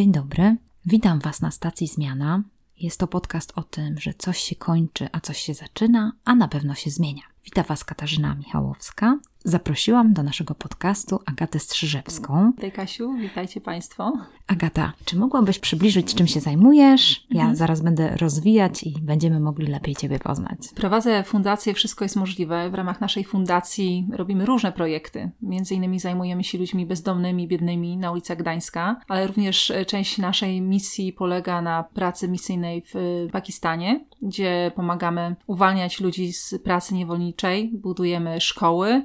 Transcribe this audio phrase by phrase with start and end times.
[0.00, 2.42] Dzień dobry, witam Was na stacji Zmiana.
[2.78, 6.48] Jest to podcast o tym, że coś się kończy, a coś się zaczyna, a na
[6.48, 7.22] pewno się zmienia.
[7.44, 9.18] Witam Was Katarzyna Michałowska.
[9.44, 12.52] Zaprosiłam do naszego podcastu Agatę Strzyżewską.
[12.56, 14.12] Witaj Kasiu, witajcie Państwo.
[14.46, 17.26] Agata, czy mogłabyś przybliżyć, czym się zajmujesz?
[17.30, 17.56] Ja mhm.
[17.56, 20.58] zaraz będę rozwijać i będziemy mogli lepiej Ciebie poznać.
[20.74, 22.70] Prowadzę fundację Wszystko jest możliwe.
[22.70, 25.30] W ramach naszej fundacji robimy różne projekty.
[25.42, 31.12] Między innymi zajmujemy się ludźmi bezdomnymi, biednymi na ulicach Gdańska, ale również część naszej misji
[31.12, 39.02] polega na pracy misyjnej w Pakistanie, gdzie pomagamy uwalniać ludzi z pracy niewolniczej, budujemy szkoły,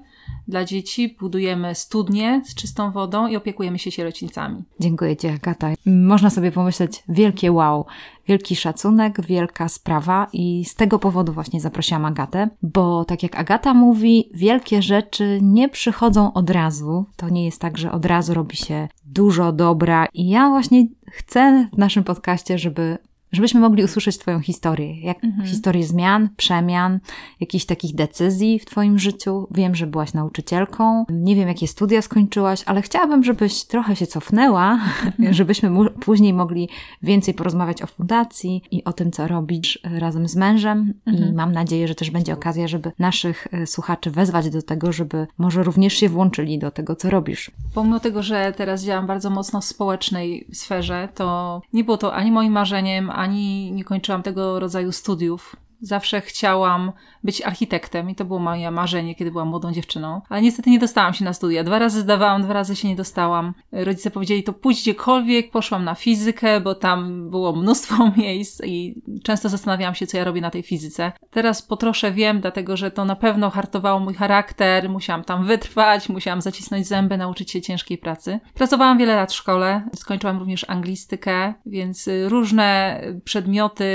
[0.48, 4.64] dla dzieci, budujemy studnie z czystą wodą i opiekujemy się sierocińcami.
[4.80, 5.72] Dziękuję Ci, Agata.
[5.86, 7.86] Można sobie pomyśleć, wielkie wow,
[8.28, 13.74] wielki szacunek, wielka sprawa i z tego powodu właśnie zaprosiłam Agatę, bo tak jak Agata
[13.74, 17.06] mówi, wielkie rzeczy nie przychodzą od razu.
[17.16, 21.70] To nie jest tak, że od razu robi się dużo dobra i ja właśnie chcę
[21.74, 22.98] w naszym podcaście, żeby
[23.32, 25.02] żebyśmy mogli usłyszeć Twoją historię.
[25.02, 25.48] Jak, mhm.
[25.48, 27.00] Historię zmian, przemian,
[27.40, 29.48] jakichś takich decyzji w Twoim życiu.
[29.52, 34.80] Wiem, że byłaś nauczycielką, nie wiem, jakie studia skończyłaś, ale chciałabym, żebyś trochę się cofnęła,
[35.32, 36.70] żebyśmy później mogli
[37.02, 40.94] więcej porozmawiać o fundacji i o tym, co robisz razem z mężem.
[41.06, 41.30] Mhm.
[41.30, 45.28] I mam nadzieję, że też będzie okazja, żeby naszych e, słuchaczy wezwać do tego, żeby
[45.38, 47.52] może również się włączyli do tego, co robisz.
[47.74, 52.32] Pomimo tego, że teraz działam bardzo mocno w społecznej sferze, to nie było to ani
[52.32, 55.56] moim marzeniem, ani ani nie kończyłam tego rodzaju studiów.
[55.82, 56.92] Zawsze chciałam
[57.26, 60.22] być architektem i to było moje marzenie, kiedy byłam młodą dziewczyną.
[60.30, 61.64] Ale niestety nie dostałam się na studia.
[61.64, 63.54] Dwa razy zdawałam, dwa razy się nie dostałam.
[63.72, 65.52] Rodzice powiedzieli, to pójdź gdziekolwiek.
[65.52, 70.42] Poszłam na fizykę, bo tam było mnóstwo miejsc i często zastanawiałam się, co ja robię
[70.42, 71.12] na tej fizyce.
[71.30, 74.90] Teraz po trosze wiem, dlatego że to na pewno hartowało mój charakter.
[74.90, 78.40] Musiałam tam wytrwać, musiałam zacisnąć zęby, nauczyć się ciężkiej pracy.
[78.54, 79.90] Pracowałam wiele lat w szkole.
[79.96, 83.86] Skończyłam również anglistykę, więc różne przedmioty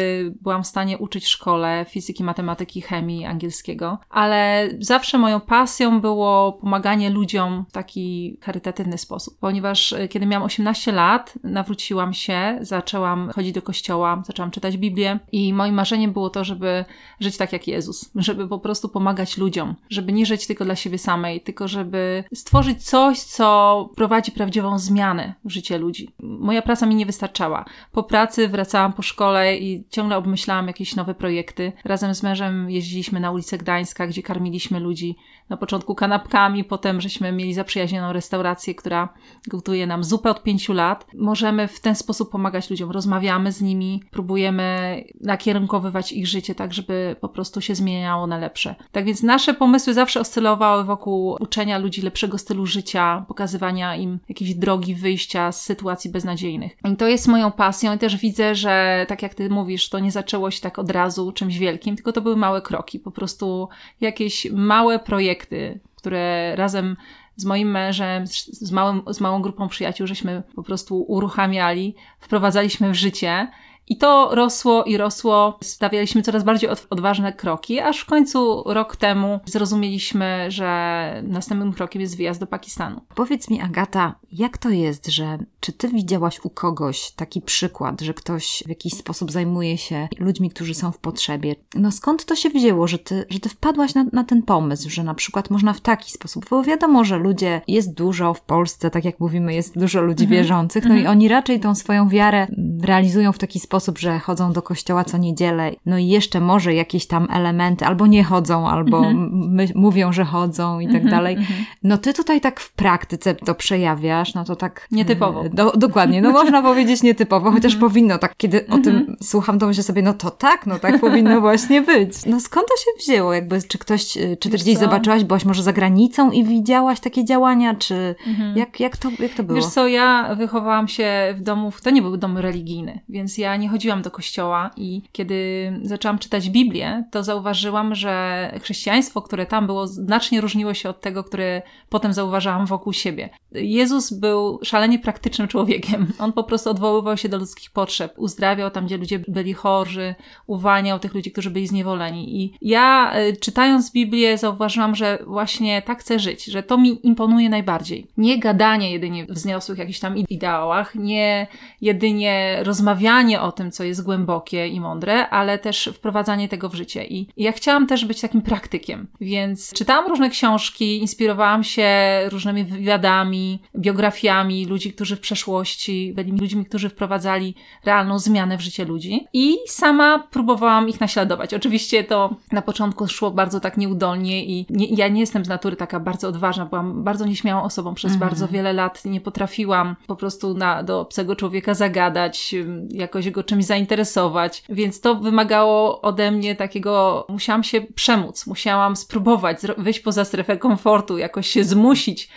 [0.42, 1.86] byłam w stanie uczyć w szkole.
[1.88, 9.38] Fizyki, matematyki, chemii, angielskiego, ale zawsze moją pasją było pomaganie ludziom w taki charytatywny sposób,
[9.40, 15.18] ponieważ e, kiedy miałam 18 lat, nawróciłam się, zaczęłam chodzić do kościoła, zaczęłam czytać Biblię
[15.32, 16.84] i moim marzeniem było to, żeby
[17.20, 20.98] żyć tak jak Jezus, żeby po prostu pomagać ludziom, żeby nie żyć tylko dla siebie
[20.98, 26.10] samej, tylko żeby stworzyć coś, co prowadzi prawdziwą zmianę w życie ludzi.
[26.20, 27.64] Moja praca mi nie wystarczała.
[27.92, 31.72] Po pracy wracałam po szkole i ciągle obmyślałam jakieś nowe projekty.
[31.84, 35.16] Razem z mężem jeździliśmy na ulicę Gdańska, gdzie karmiliśmy ludzi
[35.48, 39.08] na początku kanapkami, potem żeśmy mieli zaprzyjaźnioną restaurację, która
[39.46, 41.06] gotuje nam zupę od pięciu lat.
[41.14, 47.16] Możemy w ten sposób pomagać ludziom, rozmawiamy z nimi, próbujemy nakierunkowywać ich życie tak, żeby
[47.20, 48.74] po prostu się zmieniało na lepsze.
[48.92, 54.54] Tak więc nasze pomysły zawsze oscylowały wokół uczenia ludzi lepszego stylu życia, pokazywania im jakiejś
[54.54, 56.76] drogi wyjścia z sytuacji beznadziejnych.
[56.92, 60.10] I to jest moją pasją i też widzę, że tak jak ty mówisz, to nie
[60.10, 63.68] zaczęło się tak od razu czymś wielkim, tylko to były małe kroki po prostu
[64.00, 66.96] jakieś małe projekty, które razem
[67.36, 72.94] z moim mężem, z, małym, z małą grupą przyjaciół, żeśmy po prostu uruchamiali, wprowadzaliśmy w
[72.94, 73.50] życie
[73.90, 75.58] i to rosło i rosło.
[75.62, 82.16] Stawialiśmy coraz bardziej odważne kroki, aż w końcu rok temu zrozumieliśmy, że następnym krokiem jest
[82.16, 83.00] wyjazd do Pakistanu.
[83.14, 88.14] Powiedz mi, Agata, jak to jest, że czy ty widziałaś u kogoś taki przykład, że
[88.14, 91.56] ktoś w jakiś sposób zajmuje się ludźmi, którzy są w potrzebie?
[91.74, 95.04] No skąd to się wzięło, że ty, że ty wpadłaś na, na ten pomysł, że
[95.04, 99.04] na przykład można w taki sposób, bo wiadomo, że ludzie, jest dużo w Polsce, tak
[99.04, 100.42] jak mówimy, jest dużo ludzi mhm.
[100.42, 101.16] wierzących, no i mhm.
[101.16, 102.46] oni raczej tą swoją wiarę
[102.82, 106.74] realizują w taki sposób, sposób, że chodzą do kościoła co niedzielę, no i jeszcze może
[106.74, 109.68] jakieś tam elementy, albo nie chodzą, albo mhm.
[109.74, 111.36] mówią, że chodzą i tak mhm, dalej.
[111.36, 111.64] Mhm.
[111.82, 114.88] No ty tutaj tak w praktyce to przejawiasz, no to tak...
[114.90, 115.44] Nietypowo.
[115.44, 119.66] E, do, dokładnie, no można powiedzieć nietypowo, chociaż powinno tak, kiedy o tym słucham, to
[119.66, 122.26] myślę sobie, no to tak, no tak powinno właśnie być.
[122.26, 123.34] No skąd to się wzięło?
[123.34, 127.24] Jakby, czy ktoś, e, czy ty gdzieś zobaczyłaś, byłaś może za granicą i widziałaś takie
[127.24, 128.14] działania, czy
[128.54, 129.56] jak, jak, to, jak to było?
[129.56, 133.68] Wiesz co, ja wychowałam się w domu, to nie był dom religijny, więc ja nie
[133.70, 139.86] chodziłam do kościoła i kiedy zaczęłam czytać Biblię, to zauważyłam, że chrześcijaństwo, które tam było,
[139.86, 143.30] znacznie różniło się od tego, które potem zauważałam wokół siebie.
[143.52, 146.12] Jezus był szalenie praktycznym człowiekiem.
[146.18, 150.14] On po prostu odwoływał się do ludzkich potrzeb, uzdrawiał tam, gdzie ludzie byli chorzy,
[150.46, 152.42] uwalniał tych ludzi, którzy byli zniewoleni.
[152.42, 157.50] I ja, e, czytając Biblię, zauważyłam, że właśnie tak chcę żyć, że to mi imponuje
[157.50, 158.06] najbardziej.
[158.16, 161.46] Nie gadanie jedynie wzniosłych jakichś tam ideałach, nie
[161.80, 167.06] jedynie rozmawianie o tym, co jest głębokie i mądre, ale też wprowadzanie tego w życie.
[167.06, 171.88] I ja chciałam też być takim praktykiem, więc czytałam różne książki, inspirowałam się
[172.28, 177.54] różnymi wywiadami, biografiami ludzi, którzy przeszłości, byli ludźmi, którzy wprowadzali
[177.84, 181.54] realną zmianę w życie ludzi i sama próbowałam ich naśladować.
[181.54, 185.76] Oczywiście to na początku szło bardzo tak nieudolnie i nie, ja nie jestem z natury
[185.76, 188.30] taka bardzo odważna, byłam bardzo nieśmiałą osobą przez mhm.
[188.30, 192.54] bardzo wiele lat, nie potrafiłam po prostu na, do obcego człowieka zagadać,
[192.90, 199.58] jakoś go czymś zainteresować, więc to wymagało ode mnie takiego, musiałam się przemóc, musiałam spróbować
[199.78, 202.28] wyjść poza strefę komfortu, jakoś się zmusić.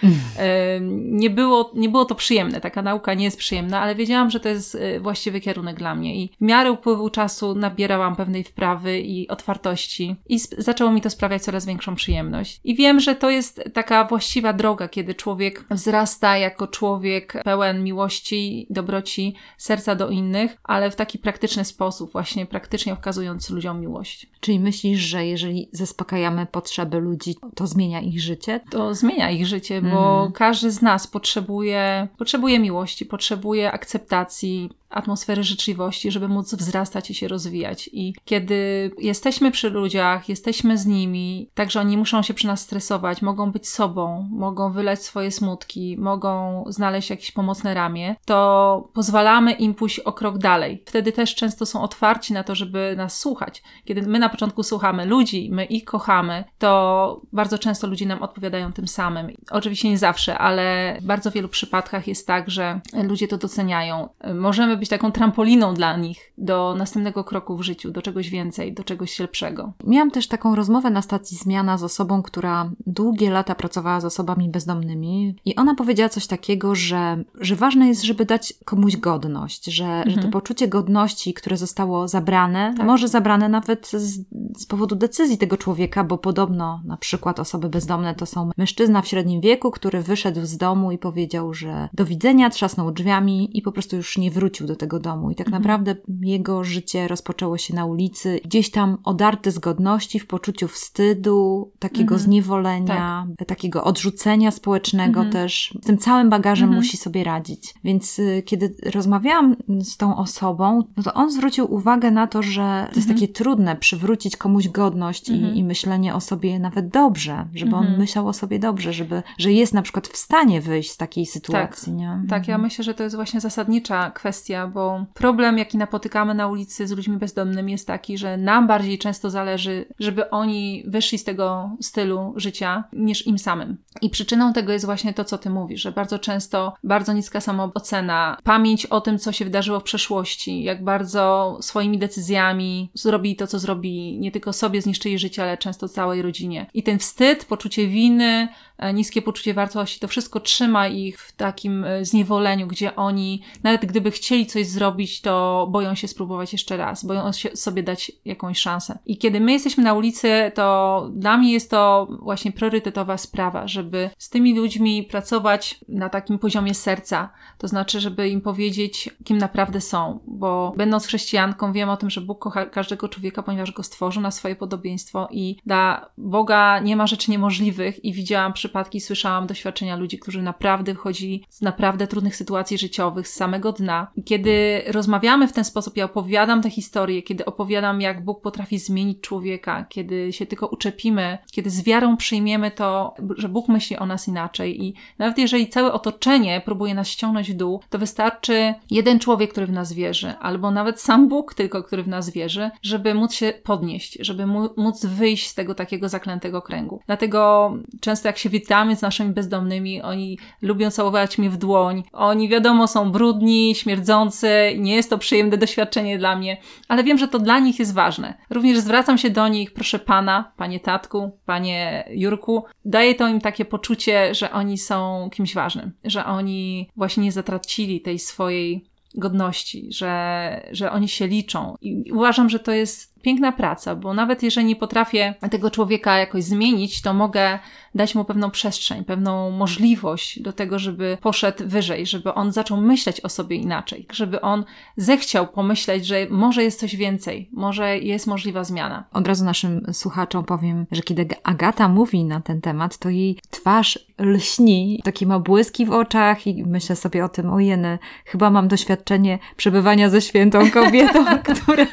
[0.90, 4.50] Nie było, nie było to przyjemne, taka nauka nie jest przyjemna, ale wiedziałam, że to
[4.50, 9.28] jest y, właściwy kierunek dla mnie i w miarę upływu czasu nabierałam pewnej wprawy i
[9.28, 12.60] otwartości i zaczęło mi to sprawiać coraz większą przyjemność.
[12.64, 18.68] I wiem, że to jest taka właściwa droga, kiedy człowiek wzrasta jako człowiek pełen miłości,
[18.70, 24.28] dobroci, serca do innych, ale w taki praktyczny sposób, właśnie praktycznie okazując ludziom miłość.
[24.40, 28.60] Czyli myślisz, że jeżeli zaspokajamy potrzeby ludzi, to zmienia ich życie?
[28.72, 30.32] To zmienia ich życie, bo mm.
[30.32, 37.28] każdy z nas potrzebuje, potrzebuje miłości, potrzebuje akceptacji, atmosfery życzliwości, żeby móc wzrastać i się
[37.28, 37.90] rozwijać.
[37.94, 43.22] I kiedy jesteśmy przy ludziach, jesteśmy z nimi, także oni muszą się przy nas stresować,
[43.22, 49.74] mogą być sobą, mogą wylać swoje smutki, mogą znaleźć jakieś pomocne ramię, to pozwalamy im
[49.74, 50.84] pójść o krok dalej.
[50.86, 53.64] Wtedy też często są otwarci na to, żeby nas słuchać.
[53.86, 58.74] Kiedy my na początku słuchamy ludzi, my ich kochamy, to bardzo często ludzie nam odpowiadają
[58.74, 59.28] tym samym.
[59.52, 64.10] Oczywiście nie zawsze, ale w bardzo wielu przypadkach jest tak, że ludzie to doceniają.
[64.36, 68.84] Możemy być taką trampoliną dla nich do następnego kroku w życiu, do czegoś więcej, do
[68.84, 69.74] czegoś lepszego.
[69.84, 74.50] Miałam też taką rozmowę na stacji Zmiana z osobą, która długie lata pracowała z osobami
[74.50, 79.86] bezdomnymi i ona powiedziała coś takiego, że, że ważne jest, żeby dać komuś godność, że,
[79.86, 80.10] mhm.
[80.10, 80.32] że to mhm.
[80.32, 82.86] poczucie godności, które zostało zabrane, tak.
[82.86, 84.26] może zabrane nawet z,
[84.58, 89.08] z powodu decyzji tego człowieka, bo podobno na przykład osoby bezdomne to są mężczyzna w
[89.08, 93.72] średnim wieku, który wyszedł z domu i powiedział, że do widzenia, trzasnął drzwiami i po
[93.72, 95.32] prostu już nie wrócił do tego domu.
[95.32, 95.62] I tak mhm.
[95.62, 101.72] naprawdę jego życie rozpoczęło się na ulicy, gdzieś tam odarty z godności, w poczuciu wstydu,
[101.80, 102.20] takiego mhm.
[102.20, 103.48] zniewolenia, tak.
[103.48, 105.32] takiego odrzucenia społecznego mhm.
[105.32, 105.78] też.
[105.82, 106.84] Z tym całym bagażem mhm.
[106.84, 107.74] musi sobie radzić.
[107.84, 112.88] Więc y, kiedy rozmawiałam z tą osobą, no to on zwrócił uwagę na to, że
[112.90, 113.20] to jest mhm.
[113.20, 115.56] takie trudne przywrócić komuś godność i, mhm.
[115.56, 119.74] i, myślenie o sobie nawet dobrze, żeby on myślał o sobie dobrze, żeby, że jest
[119.74, 121.94] na przykład w stanie wyjść z takiej sytuacji.
[121.94, 122.22] Tak, nie?
[122.30, 126.88] tak ja myślę, że to jest właśnie zasadnicza kwestia, bo problem, jaki napotykamy na ulicy
[126.88, 131.72] z ludźmi bezdomnymi, jest taki, że nam bardziej często zależy, żeby oni wyszli z tego
[131.82, 133.78] stylu życia, niż im samym.
[134.02, 138.38] I przyczyną tego jest właśnie to, co ty mówisz, że bardzo często bardzo niska samoocena,
[138.44, 143.60] pamięć o tym, co się wydarzyło w przeszłości, jak bardzo swoimi decyzjami zrobili to, co
[143.60, 146.66] zrobili, nie tylko sobie zniszczyli życie, ale często całej rodzinie.
[146.74, 148.48] I ten wstyd, poczucie winy,
[148.92, 154.12] niskie poczucie wartości, to wszystko trzyma ich w takim e, zniewoleniu, gdzie oni, nawet gdyby
[154.12, 158.98] chcieli coś zrobić, to boją się spróbować jeszcze raz, boją się sobie dać jakąś szansę.
[159.06, 164.10] I kiedy my jesteśmy na ulicy, to dla mnie jest to właśnie priorytetowa sprawa, żeby
[164.18, 169.82] z tymi ludźmi pracować na takim poziomie serca, to znaczy, żeby im powiedzieć, kim naprawdę
[169.82, 174.22] są, bo będąc chrześcijanką, wiem o tym, że Bóg kocha każdego człowieka, ponieważ go stworzył
[174.22, 179.48] na swoje podobieństwo i dla Boga nie ma rzeczy niemożliwych i widziałam przy przypadki słyszałam
[179.48, 184.08] doświadczenia ludzi, którzy naprawdę wchodzili z naprawdę trudnych sytuacji życiowych, z samego dna.
[184.16, 188.80] I kiedy rozmawiamy w ten sposób, ja opowiadam te historie, kiedy opowiadam, jak Bóg potrafi
[188.80, 194.06] zmienić człowieka, kiedy się tylko uczepimy, kiedy z wiarą przyjmiemy to, że Bóg myśli o
[194.06, 199.20] nas inaczej i nawet jeżeli całe otoczenie próbuje nas ściągnąć w dół, to wystarczy jeden
[199.20, 203.14] człowiek, który w nas wierzy, albo nawet sam Bóg tylko, który w nas wierzy, żeby
[203.14, 204.46] móc się podnieść, żeby
[204.78, 207.02] móc wyjść z tego takiego zaklętego kręgu.
[207.06, 212.50] Dlatego często jak się witamy z naszymi bezdomnymi, oni lubią całować mnie w dłoń, oni
[212.50, 216.58] wiadomo są brudni, śmierdzący, nie jest to przyjemne doświadczenie dla mnie,
[216.88, 218.34] ale wiem, że to dla nich jest ważne.
[218.50, 223.66] Również zwracam się do nich, proszę pana, panie tatku, panie Jurku, daje to im takie
[223.66, 230.68] poczucie, że oni są kimś ważnym, że oni właśnie nie zatracili tej swojej godności, że,
[230.72, 231.76] że oni się liczą.
[231.82, 236.44] I uważam, że to jest piękna praca, bo nawet jeżeli nie potrafię tego człowieka jakoś
[236.44, 237.60] zmienić, to mogę
[237.96, 243.22] dać mu pewną przestrzeń, pewną możliwość do tego, żeby poszedł wyżej, żeby on zaczął myśleć
[243.22, 244.66] o sobie inaczej, żeby on
[244.98, 249.04] zechciał pomyśleć, że może jest coś więcej, może jest możliwa zmiana.
[249.14, 254.00] Od razu naszym słuchaczom powiem, że kiedy Agata mówi na ten temat, to jej twarz
[254.22, 259.40] lśni, takie ma błyski w oczach i myślę sobie o tym, ojeny, chyba mam doświadczenie
[259.58, 261.86] przebywania ze świętą kobietą, która,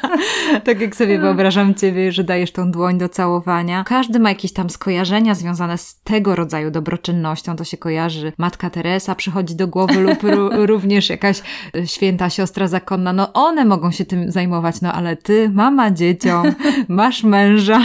[0.63, 3.83] tak jak sobie wyobrażam ciebie, że dajesz tą dłoń do całowania.
[3.83, 7.55] Każdy ma jakieś tam skojarzenia związane z tego rodzaju dobroczynnością.
[7.55, 10.19] To się kojarzy Matka Teresa przychodzi do głowy lub
[10.71, 11.41] również jakaś
[11.75, 13.13] e, święta siostra zakonna.
[13.13, 16.43] No one mogą się tym zajmować, no ale ty, mama dzieciom,
[16.87, 17.81] masz męża,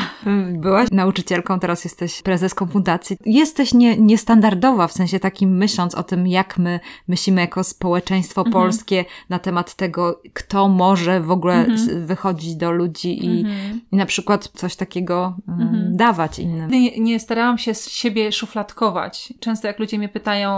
[0.53, 3.17] byłaś nauczycielką, teraz jesteś prezeską fundacji.
[3.27, 8.53] Jesteś nie, niestandardowa w sensie takim myśląc o tym, jak my myślimy jako społeczeństwo mhm.
[8.53, 12.07] polskie na temat tego, kto może w ogóle mhm.
[12.07, 13.81] wychodzić do ludzi i, mhm.
[13.93, 16.71] i, na przykład coś takiego um, dawać innym.
[16.71, 19.33] Nie, nie starałam się z siebie szufladkować.
[19.41, 20.51] Często jak ludzie mnie pytają,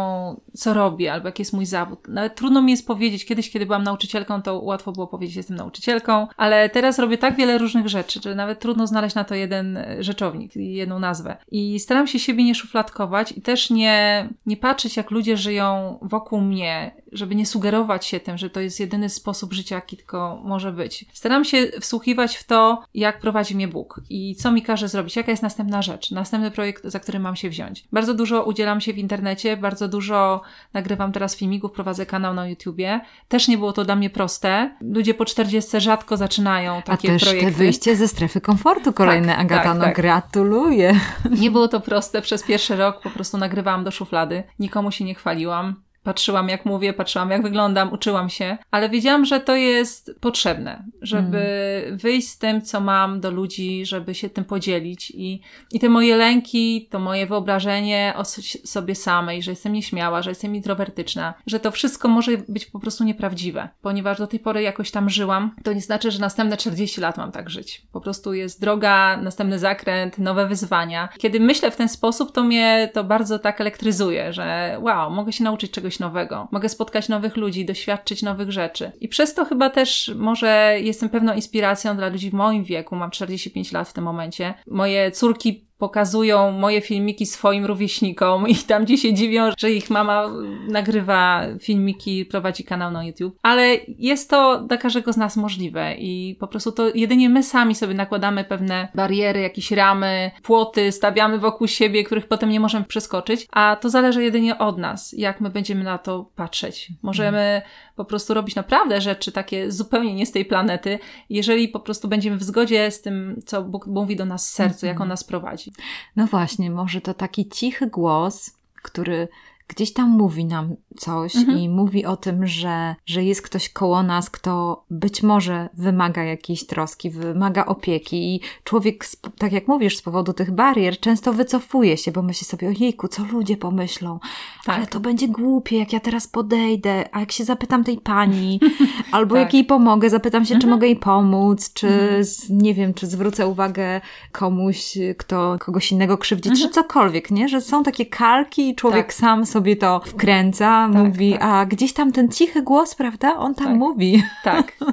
[0.54, 2.08] co robię albo jaki jest mój zawód.
[2.08, 3.25] Nawet trudno mi jest powiedzieć.
[3.25, 7.37] Kiedyś, kiedy byłam nauczycielką, to łatwo było powiedzieć, że jestem nauczycielką, ale teraz robię tak
[7.37, 11.37] wiele różnych rzeczy, że nawet trudno znaleźć na to jeden rzeczownik jedną nazwę.
[11.50, 16.40] I staram się siebie nie szufladkować i też nie, nie patrzeć, jak ludzie żyją wokół
[16.40, 20.72] mnie, żeby nie sugerować się tym, że to jest jedyny sposób życia, jaki tylko może
[20.72, 21.04] być.
[21.12, 25.30] Staram się wsłuchiwać w to, jak prowadzi mnie Bóg i co mi każe zrobić, jaka
[25.30, 27.84] jest następna rzecz, następny projekt, za który mam się wziąć.
[27.92, 30.40] Bardzo dużo udzielam się w internecie, bardzo dużo
[30.72, 33.00] nagrywam teraz filmików, prowadzę kanał na YouTubie.
[33.28, 34.76] Też nie było to dla mnie proste.
[34.80, 37.46] Ludzie po 40 rzadko zaczynają takie A też projekty.
[37.46, 39.96] te wyjście ze strefy komfortu kolejne, tak, Agata, tak, no tak.
[39.96, 41.00] gratuluję.
[41.30, 42.22] Nie było to proste.
[42.22, 44.42] Przez pierwszy rok po prostu nagrywałam do szuflady.
[44.58, 45.88] Nikomu się nie chwaliłam.
[46.08, 51.38] Patrzyłam, jak mówię, patrzyłam, jak wyglądam, uczyłam się, ale wiedziałam, że to jest potrzebne, żeby
[51.86, 51.98] mm.
[51.98, 55.10] wyjść z tym, co mam do ludzi, żeby się tym podzielić.
[55.10, 55.40] I,
[55.72, 58.24] I te moje lęki, to moje wyobrażenie o
[58.64, 63.04] sobie samej, że jestem nieśmiała, że jestem introwertyczna, że to wszystko może być po prostu
[63.04, 67.16] nieprawdziwe, ponieważ do tej pory jakoś tam żyłam, to nie znaczy, że następne 40 lat
[67.16, 67.82] mam tak żyć.
[67.92, 71.08] Po prostu jest droga, następny zakręt, nowe wyzwania.
[71.18, 75.44] Kiedy myślę w ten sposób, to mnie to bardzo tak elektryzuje, że wow, mogę się
[75.44, 76.49] nauczyć czegoś nowego.
[76.52, 78.93] Mogę spotkać nowych ludzi, doświadczyć nowych rzeczy.
[79.00, 82.97] I przez to chyba też może jestem pewną inspiracją dla ludzi w moim wieku.
[82.97, 84.55] Mam 45 lat w tym momencie.
[84.67, 90.30] Moje córki pokazują moje filmiki swoim rówieśnikom i tam gdzie się dziwią, że ich mama
[90.68, 93.38] nagrywa filmiki, prowadzi kanał na YouTube.
[93.42, 97.75] Ale jest to dla każdego z nas możliwe i po prostu to jedynie my sami
[97.75, 103.47] sobie nakładamy pewne bariery, jakieś ramy, płoty, stawiamy wokół siebie, których potem nie możemy przeskoczyć,
[103.52, 106.88] a to zależy jedynie od nas, jak my będziemy na to patrzeć.
[107.02, 107.62] Możemy
[107.97, 110.99] po prostu robić naprawdę rzeczy takie zupełnie nie z tej planety,
[111.30, 114.87] jeżeli po prostu będziemy w zgodzie z tym, co Bóg mówi do nas z sercu,
[114.87, 115.67] jak On nas prowadzi.
[116.16, 118.50] No właśnie, może to taki cichy głos,
[118.82, 119.28] który
[119.68, 121.58] gdzieś tam mówi nam coś mhm.
[121.58, 126.66] i mówi o tym, że, że jest ktoś koło nas, kto być może wymaga jakiejś
[126.66, 129.04] troski, wymaga opieki i człowiek,
[129.38, 133.25] tak jak mówisz, z powodu tych barier często wycofuje się, bo myśli sobie, ojejku, co
[133.25, 134.18] ludzie pomyślą,
[134.64, 134.76] tak.
[134.76, 138.60] ale to będzie głupie, jak ja teraz podejdę, a jak się zapytam tej pani,
[139.12, 139.44] albo tak.
[139.44, 140.60] jak jej pomogę, zapytam się, mhm.
[140.60, 142.25] czy mogę jej pomóc, czy mhm.
[142.50, 144.00] nie wiem, czy zwrócę uwagę
[144.32, 146.72] komuś, kto kogoś innego krzywdzi, czy mhm.
[146.72, 147.48] cokolwiek, nie?
[147.48, 149.14] Że są takie kalki i człowiek tak.
[149.14, 151.42] sam sobie sobie to wkręca, tak, mówi, tak.
[151.42, 153.36] a gdzieś tam ten cichy głos, prawda?
[153.36, 153.76] On tam tak.
[153.76, 154.22] mówi.
[154.44, 154.72] Tak.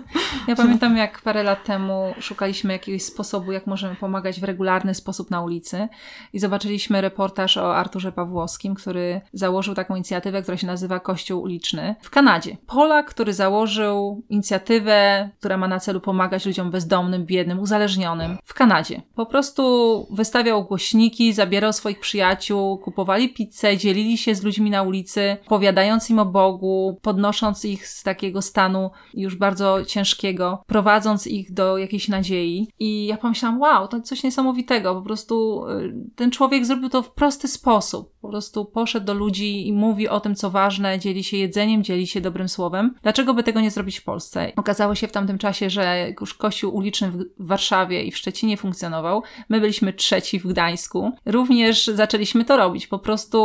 [0.48, 5.32] Ja pamiętam, jak parę lat temu szukaliśmy jakiegoś sposobu, jak możemy pomagać w regularny sposób
[5.32, 5.88] na ulicy
[6.34, 11.96] i zobaczyliśmy reportaż o Arturze Pawłowskim, który założył taką inicjatywę, która się nazywa Kościół Uliczny
[12.02, 12.58] w Kanadzie.
[12.68, 19.02] Polak, który założył inicjatywę, która ma na celu pomagać ludziom bezdomnym, biednym, uzależnionym w Kanadzie.
[19.16, 24.84] Po prostu wystawiał głośniki, zabierał swoich przyjaciół, kupowali pizzę, dzielili się z ludźmi ludźmi na
[24.84, 31.54] ulicy, powiadając im o Bogu, podnosząc ich z takiego stanu już bardzo ciężkiego, prowadząc ich
[31.54, 32.68] do jakiejś nadziei.
[32.80, 34.96] I ja pomyślałam, wow, to coś niesamowitego.
[34.96, 38.16] Po prostu y, ten człowiek zrobił to w prosty sposób.
[38.22, 42.08] Po prostu poszedł do ludzi i mówi o tym, co ważne, dzieli się jedzeniem, dzieli
[42.08, 42.96] się dobrym słowem.
[43.04, 44.52] Dlaczego by tego nie zrobić w Polsce?
[44.56, 49.24] Okazało się w tamtym czasie, że już kościół uliczny w Warszawie i w Szczecinie funkcjonował.
[49.50, 51.12] My byliśmy trzeci w Gdańsku.
[51.26, 52.88] Również zaczęliśmy to robić.
[52.88, 53.36] Po prostu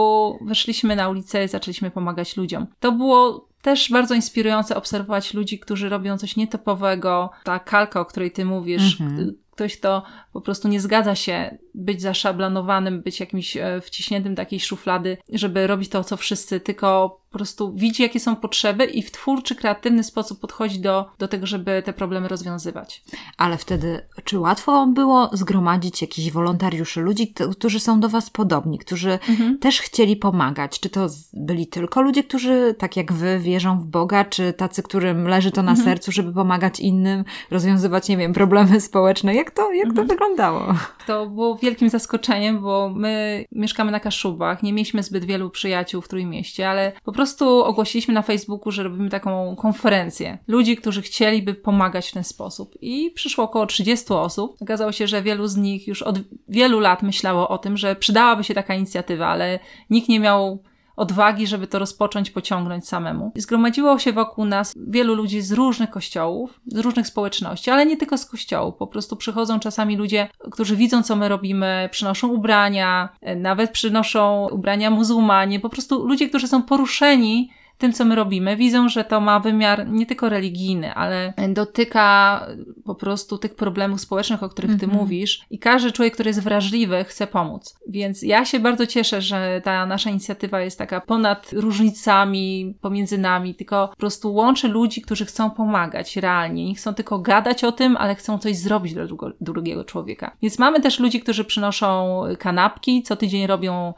[0.41, 2.67] wyszliśmy na ulicę, zaczęliśmy pomagać ludziom.
[2.81, 7.31] To było też bardzo inspirujące obserwować ludzi, którzy robią coś nietypowego.
[7.45, 9.35] Ta kalka, o której ty mówisz, mhm.
[9.51, 10.03] ktoś, kto
[10.33, 15.67] po prostu nie zgadza się być zaszablonowanym, być jakimś e, wciśniętym do takiej szuflady, żeby
[15.67, 20.05] robić to, co wszyscy, tylko po prostu widzi, jakie są potrzeby i w twórczy, kreatywny
[20.05, 23.03] sposób podchodzi do, do tego, żeby te problemy rozwiązywać.
[23.37, 29.19] Ale wtedy, czy łatwo było zgromadzić jakichś wolontariuszy, ludzi, którzy są do Was podobni, którzy
[29.29, 29.59] mhm.
[29.59, 30.81] też chcieli pomagać?
[30.81, 35.29] Czy to byli tylko ludzie, którzy, tak jak Wy, wierzą w Boga, czy tacy, którym
[35.29, 35.89] leży to na mhm.
[35.89, 39.35] sercu, żeby pomagać innym, rozwiązywać, nie wiem, problemy społeczne?
[39.35, 40.09] Jak to, jak to mhm.
[40.09, 40.75] wyglądało?
[41.07, 46.09] To było wielkim zaskoczeniem, bo my mieszkamy na Kaszubach, nie mieliśmy zbyt wielu przyjaciół w
[46.09, 50.39] Trójmieście, ale po prostu ogłosiliśmy na Facebooku, że robimy taką konferencję.
[50.49, 52.75] Ludzi, którzy chcieliby pomagać w ten sposób.
[52.81, 54.57] I przyszło około 30 osób.
[54.61, 58.45] Okazało się, że wielu z nich już od wielu lat myślało o tym, że przydałaby
[58.45, 59.59] się taka inicjatywa, ale
[59.91, 60.63] nikt nie miał
[61.01, 63.33] odwagi, żeby to rozpocząć, pociągnąć samemu.
[63.37, 68.19] Zgromadziło się wokół nas wielu ludzi z różnych kościołów, z różnych społeczności, ale nie tylko
[68.19, 68.75] z kościołów.
[68.77, 74.91] Po prostu przychodzą czasami ludzie, którzy widzą, co my robimy, przynoszą ubrania, nawet przynoszą ubrania
[74.91, 79.41] muzułmanie, po prostu ludzie, którzy są poruszeni tym, co my robimy, widzą, że to ma
[79.41, 82.47] wymiar nie tylko religijny, ale dotyka
[82.85, 85.01] po prostu tych problemów społecznych, o których ty mm -hmm.
[85.01, 87.75] mówisz i każdy człowiek, który jest wrażliwy, chce pomóc.
[87.89, 93.55] Więc ja się bardzo cieszę, że ta nasza inicjatywa jest taka ponad różnicami pomiędzy nami,
[93.55, 96.67] tylko po prostu łączy ludzi, którzy chcą pomagać realnie.
[96.67, 99.05] Nie chcą tylko gadać o tym, ale chcą coś zrobić dla
[99.41, 100.37] drugiego człowieka.
[100.43, 103.95] Więc mamy też ludzi, którzy przynoszą kanapki, co tydzień robią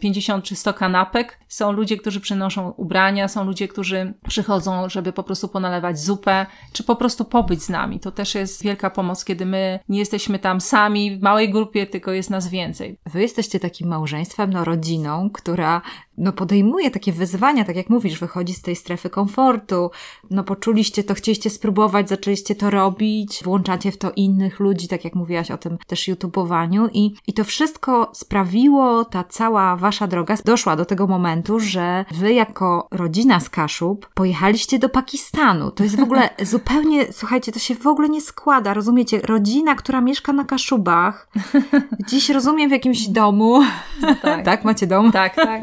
[0.00, 1.38] 50 e, czy 100 kanapek.
[1.48, 6.84] Są ludzie, którzy przynoszą ubrania, są ludzie, którzy przychodzą, żeby po prostu ponalewać zupę, czy
[6.84, 8.00] po prostu pobyć z nami.
[8.00, 12.12] To też jest wielka pomoc, kiedy my nie jesteśmy tam sami w małej grupie, tylko
[12.12, 12.98] jest nas więcej.
[13.06, 15.82] Wy jesteście takim małżeństwem, no rodziną, która
[16.20, 19.90] no podejmuje takie wyzwania, tak jak mówisz, wychodzi z tej strefy komfortu,
[20.30, 25.14] no poczuliście to, chcieliście spróbować, zaczęliście to robić, włączacie w to innych ludzi, tak jak
[25.14, 30.76] mówiłaś o tym też YouTubowaniu i, i to wszystko sprawiło, ta cała wasza droga doszła
[30.76, 35.70] do tego momentu, że wy jako rodzina z Kaszub pojechaliście do Pakistanu.
[35.70, 39.20] To jest w ogóle zupełnie, słuchajcie, to się w ogóle nie składa, rozumiecie?
[39.20, 41.28] Rodzina, która mieszka na Kaszubach,
[42.08, 43.62] dziś rozumiem w jakimś domu,
[44.02, 44.44] no tak.
[44.50, 45.12] tak, macie dom?
[45.12, 45.62] Tak, tak.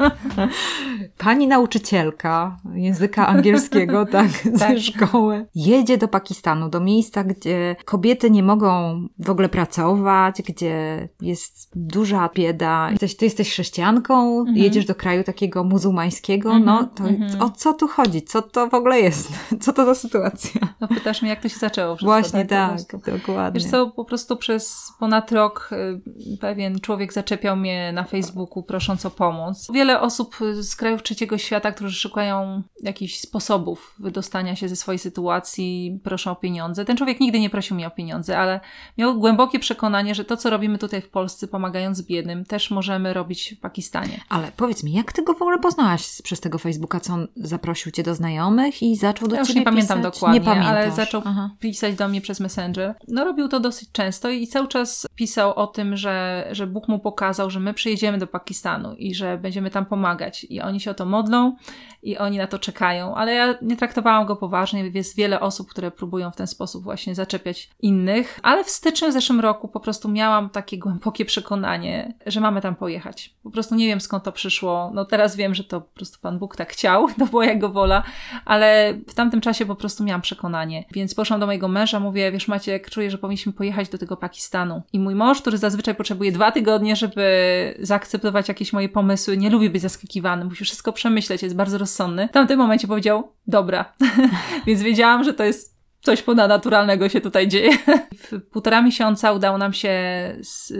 [1.18, 4.78] Pani nauczycielka języka angielskiego, tak, ze tak.
[4.78, 11.70] szkoły, jedzie do Pakistanu, do miejsca, gdzie kobiety nie mogą w ogóle pracować, gdzie jest
[11.74, 12.90] duża bieda.
[12.90, 14.56] Jesteś, ty jesteś chrześcijanką, mhm.
[14.56, 16.64] jedziesz do kraju takiego muzułmańskiego, mhm.
[16.64, 17.42] no to mhm.
[17.42, 18.22] o co tu chodzi?
[18.22, 19.32] Co to w ogóle jest?
[19.62, 20.60] Co to za sytuacja?
[20.80, 23.60] No pytasz mnie, jak to się zaczęło wszystko, Właśnie tak, tak dokładnie.
[23.60, 29.06] Wiesz co, po prostu przez ponad rok y, pewien człowiek zaczepiał mnie na Facebooku prosząc
[29.06, 29.68] o pomoc.
[29.72, 36.00] Wiele osób z krajów trzeciego świata, którzy szukają jakichś sposobów wydostania się ze swojej sytuacji,
[36.04, 36.84] proszą o pieniądze.
[36.84, 38.60] Ten człowiek nigdy nie prosił mnie o pieniądze, ale
[38.98, 43.54] miał głębokie przekonanie, że to, co robimy tutaj w Polsce, pomagając biednym, też możemy robić
[43.58, 44.20] w Pakistanie.
[44.28, 47.00] Ale powiedz mi, jak ty go w ogóle poznałaś przez tego Facebooka?
[47.00, 50.14] Co on zaprosił cię do znajomych i zaczął do ja ciebie już nie pamiętam pisać?
[50.14, 51.50] dokładnie, nie ale zaczął Aha.
[51.60, 52.94] pisać do mnie przez Messenger.
[53.08, 56.98] No robił to dosyć często i cały czas pisał o tym, że, że Bóg mu
[56.98, 60.17] pokazał, że my przyjedziemy do Pakistanu i że będziemy tam pomagać
[60.50, 61.56] i oni się o to modlą
[62.02, 65.90] i oni na to czekają, ale ja nie traktowałam go poważnie, jest wiele osób, które
[65.90, 70.50] próbują w ten sposób właśnie zaczepiać innych, ale w styczniu zeszłym roku po prostu miałam
[70.50, 73.34] takie głębokie przekonanie, że mamy tam pojechać.
[73.42, 76.38] Po prostu nie wiem skąd to przyszło, no teraz wiem, że to po prostu Pan
[76.38, 78.02] Bóg tak chciał, to była jego wola,
[78.44, 82.48] ale w tamtym czasie po prostu miałam przekonanie, więc poszłam do mojego męża, mówię, wiesz
[82.48, 86.52] Maciek, czuję, że powinniśmy pojechać do tego Pakistanu i mój mąż, który zazwyczaj potrzebuje dwa
[86.52, 91.78] tygodnie, żeby zaakceptować jakieś moje pomysły, nie lubi być zaskakiwany, musi wszystko przemyśleć, jest bardzo
[91.78, 91.97] rozsądny.
[92.28, 93.92] W tamtym momencie powiedział, dobra.
[94.66, 97.70] Więc wiedziałam, że to jest coś ponadnaturalnego się tutaj dzieje.
[98.16, 99.92] W półtora miesiąca udało nam się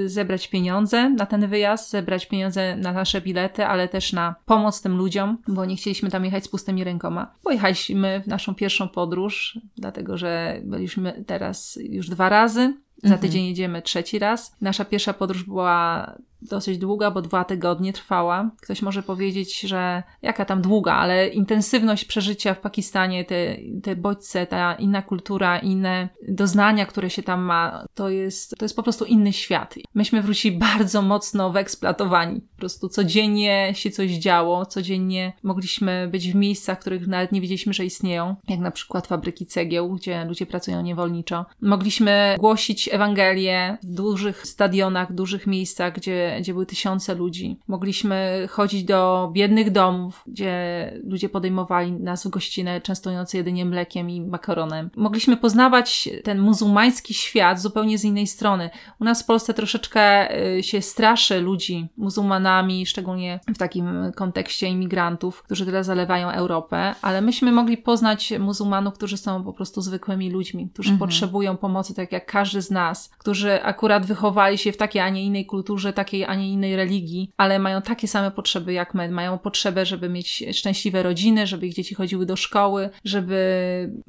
[0.06, 4.96] zebrać pieniądze na ten wyjazd, zebrać pieniądze na nasze bilety, ale też na pomoc tym
[4.96, 7.34] ludziom, bo nie chcieliśmy tam jechać z pustymi rękoma.
[7.42, 12.74] Pojechaliśmy w naszą pierwszą podróż, dlatego że byliśmy teraz już dwa razy.
[13.02, 13.20] Za mhm.
[13.20, 14.56] tydzień jedziemy trzeci raz.
[14.60, 18.50] Nasza pierwsza podróż była dosyć długa, bo dwa tygodnie trwała.
[18.62, 24.46] Ktoś może powiedzieć, że jaka tam długa, ale intensywność przeżycia w Pakistanie, te, te bodźce,
[24.46, 29.04] ta inna kultura, inne doznania, które się tam ma, to jest, to jest po prostu
[29.04, 29.74] inny świat.
[29.94, 32.40] Myśmy wrócili bardzo mocno wyeksploatowani.
[32.40, 37.72] Po prostu codziennie się coś działo, codziennie mogliśmy być w miejscach, których nawet nie wiedzieliśmy,
[37.72, 41.46] że istnieją, jak na przykład fabryki cegieł, gdzie ludzie pracują niewolniczo.
[41.60, 47.58] Mogliśmy głosić Ewangelię w dużych stadionach, dużych miejscach, gdzie gdzie, były tysiące ludzi.
[47.68, 54.20] Mogliśmy chodzić do biednych domów, gdzie ludzie podejmowali nas w gościnę, częstując jedynie mlekiem i
[54.20, 54.90] makaronem.
[54.96, 58.70] Mogliśmy poznawać ten muzułmański świat zupełnie z innej strony.
[59.00, 65.42] U nas w Polsce troszeczkę y, się straszy ludzi muzułmanami, szczególnie w takim kontekście imigrantów,
[65.42, 70.70] którzy tyle zalewają Europę, ale myśmy mogli poznać muzułmanów, którzy są po prostu zwykłymi ludźmi,
[70.72, 71.08] którzy mhm.
[71.08, 75.24] potrzebują pomocy, tak jak każdy z nas, którzy akurat wychowali się w takiej, a nie
[75.24, 79.08] innej kulturze, takiej takiej, a nie innej religii, ale mają takie same potrzeby jak my.
[79.08, 83.38] Mają potrzebę, żeby mieć szczęśliwe rodziny, żeby ich dzieci chodziły do szkoły, żeby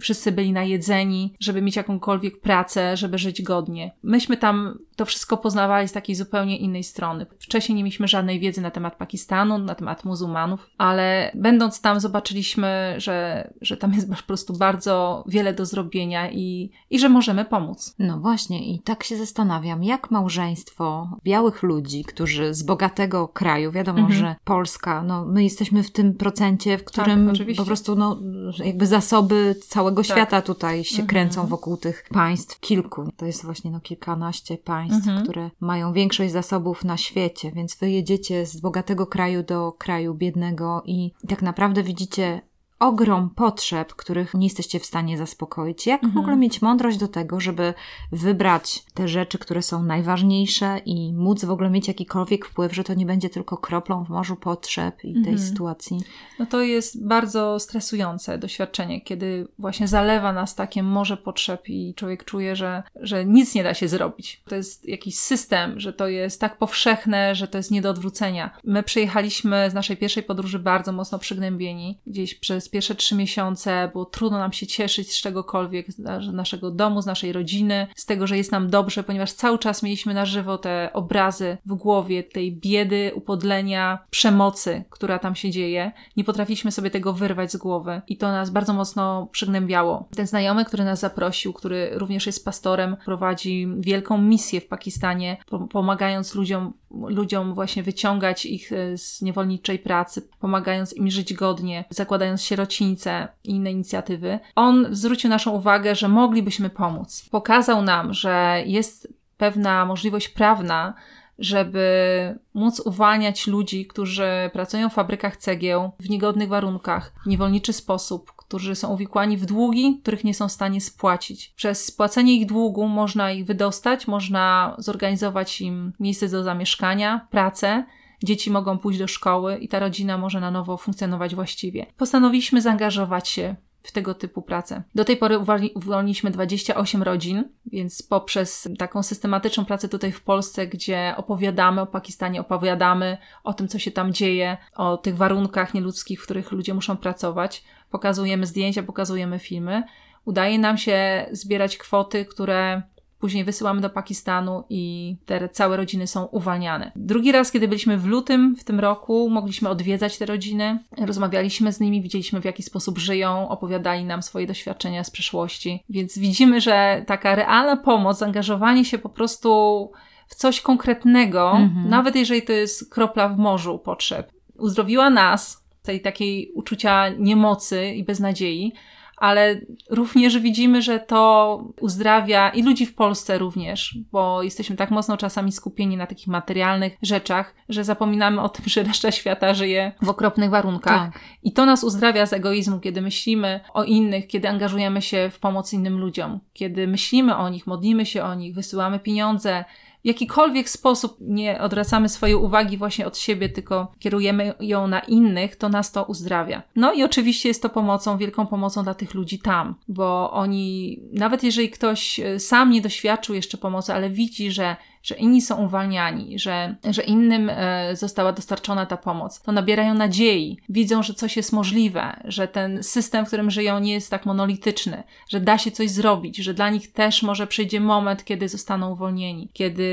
[0.02, 3.92] wszyscy byli najedzeni, żeby mieć jakąkolwiek pracę, żeby żyć godnie.
[4.04, 7.26] Myśmy tam to wszystko poznawali z takiej zupełnie innej strony.
[7.40, 12.96] Wcześniej nie mieliśmy żadnej wiedzy na temat Pakistanu, na temat muzułmanów, ale będąc tam zobaczyliśmy,
[12.98, 17.96] że, że tam jest po prostu bardzo wiele do zrobienia i, i że możemy pomóc.
[18.00, 24.00] No właśnie i tak się zastanawiam, jak małżeństwo białych ludzi, którzy z bogatego kraju, wiadomo,
[24.00, 24.20] mhm.
[24.20, 28.20] że Polska, no my jesteśmy w tym procencie, w którym tak, po prostu no
[28.66, 30.12] jakby zasoby całego tak.
[30.12, 31.08] świata tutaj się mhm.
[31.08, 33.12] kręcą wokół tych państw, kilku.
[33.18, 35.24] To jest właśnie no kilkanaście państw mhm.
[35.24, 40.84] które mają większość zasobów na świecie, więc wy jedziecie z bogatego kraju do kraju biednego
[40.86, 42.42] i tak naprawdę widzicie
[42.80, 45.88] ogrom potrzeb, których nie jesteście w stanie zaspokoić.
[45.88, 46.14] Jak mhm.
[46.14, 47.74] w ogóle mieć mądrość do tego, żeby
[48.12, 52.94] wybrać te rzeczy, które są najważniejsze i móc w ogóle mieć jakikolwiek wpływ, że to
[52.94, 55.40] nie będzie tylko kroplą w morzu potrzeb i tej mhm.
[55.40, 56.00] sytuacji?
[56.40, 62.24] No to jest bardzo stresujące doświadczenie, kiedy właśnie zalewa nas takie morze potrzeb i człowiek
[62.24, 64.42] czuje, że, że nic nie da się zrobić.
[64.50, 68.60] To jest jakiś system, że to jest tak powszechne, że to jest nie do odwrócenia.
[68.64, 72.36] My przyjechaliśmy z naszej pierwszej podróży bardzo mocno przygnębieni, gdzieś
[72.70, 77.34] pierwsze trzy miesiące było trudno nam się cieszyć z czegokolwiek, z naszego domu, z naszej
[77.34, 81.58] rodziny, z tego, że jest nam dobrze, ponieważ cały czas mieliśmy na żywo te obrazy
[81.66, 85.92] w głowie tej biedy, upodlenia, przemocy, która tam się dzieje.
[86.18, 90.08] Nie potrafiliśmy sobie tego wyrwać z głowy i to nas bardzo mocno przygnębiało.
[90.16, 95.38] Ten znajomy, który nas zaprosił, który również jest pastorem, prowadzi wielką misję w Pakistanie,
[95.72, 102.44] pomagając ludziom ludziom właśnie wyciągać ich e, z niewolniczej pracy, pomagając im żyć godnie, zakładając
[102.44, 104.40] sierocińce i inne inicjatywy.
[104.56, 107.26] On zwrócił naszą uwagę, że moglibyśmy pomóc.
[107.32, 110.94] Pokazał nam, że jest pewna możliwość prawna,
[111.40, 118.32] żeby móc uwalniać ludzi, którzy pracują w fabrykach cegieł w niegodnych warunkach, w niewolniczy sposób,
[118.32, 121.54] którzy są uwikłani w długi, których nie są w stanie spłacić.
[121.56, 127.84] Przez spłacenie ich długu można ich wydostać, można zorganizować im miejsce do zamieszkania, pracę,
[128.24, 131.86] dzieci mogą pójść do szkoły i ta rodzina może na nowo funkcjonować właściwie.
[131.98, 133.56] Postanowiliśmy zaangażować się
[133.90, 134.84] w tego typu pracę.
[134.96, 135.38] Do tej pory
[135.76, 142.42] uwolniliśmy 28 rodzin, więc poprzez taką systematyczną pracę tutaj w Polsce, gdzie opowiadamy o Pakistanie,
[142.42, 146.98] opowiadamy o tym, co się tam dzieje, o tych warunkach nieludzkich, w których ludzie muszą
[146.98, 149.84] pracować, pokazujemy zdjęcia, pokazujemy filmy,
[150.26, 152.82] udaje nam się zbierać kwoty, które
[153.20, 156.92] Później wysyłamy do Pakistanu i te całe rodziny są uwalniane.
[156.96, 161.80] Drugi raz, kiedy byliśmy w lutym w tym roku, mogliśmy odwiedzać te rodziny, rozmawialiśmy z
[161.80, 165.84] nimi, widzieliśmy w jaki sposób żyją, opowiadali nam swoje doświadczenia z przeszłości.
[165.90, 169.92] Więc widzimy, że taka realna pomoc, zaangażowanie się po prostu
[170.28, 171.90] w coś konkretnego, mhm.
[171.90, 178.04] nawet jeżeli to jest kropla w morzu potrzeb, uzdrowiła nas, tej takiej uczucia niemocy i
[178.04, 178.74] beznadziei,
[179.20, 185.18] ale również widzimy, że to uzdrawia i ludzi w Polsce również, bo jesteśmy tak mocno
[185.18, 190.10] czasami skupieni na takich materialnych rzeczach, że zapominamy o tym, że reszta świata żyje w
[190.10, 191.14] okropnych warunkach.
[191.14, 191.22] Tak.
[191.44, 195.74] I to nas uzdrawia z egoizmu, kiedy myślimy o innych, kiedy angażujemy się w pomoc
[195.74, 199.66] innym ludziom, kiedy myślimy o nich, modlimy się o nich, wysyłamy pieniądze,
[200.04, 205.70] jakikolwiek sposób nie odwracamy swojej uwagi właśnie od siebie, tylko kierujemy ją na innych, to
[205.70, 206.64] nas to uzdrawia.
[206.76, 211.44] No i oczywiście jest to pomocą, wielką pomocą dla tych ludzi tam, bo oni, nawet
[211.44, 216.40] jeżeli ktoś e, sam nie doświadczył jeszcze pomocy, ale widzi, że że inni są uwalniani,
[216.40, 221.54] że, że innym e, została dostarczona ta pomoc, to nabierają nadziei, widzą, że coś jest
[221.54, 225.90] możliwe, że ten system, w którym żyją, nie jest tak monolityczny, że da się coś
[225.90, 229.90] zrobić, że dla nich też może przyjdzie moment, kiedy zostaną uwolnieni, kiedy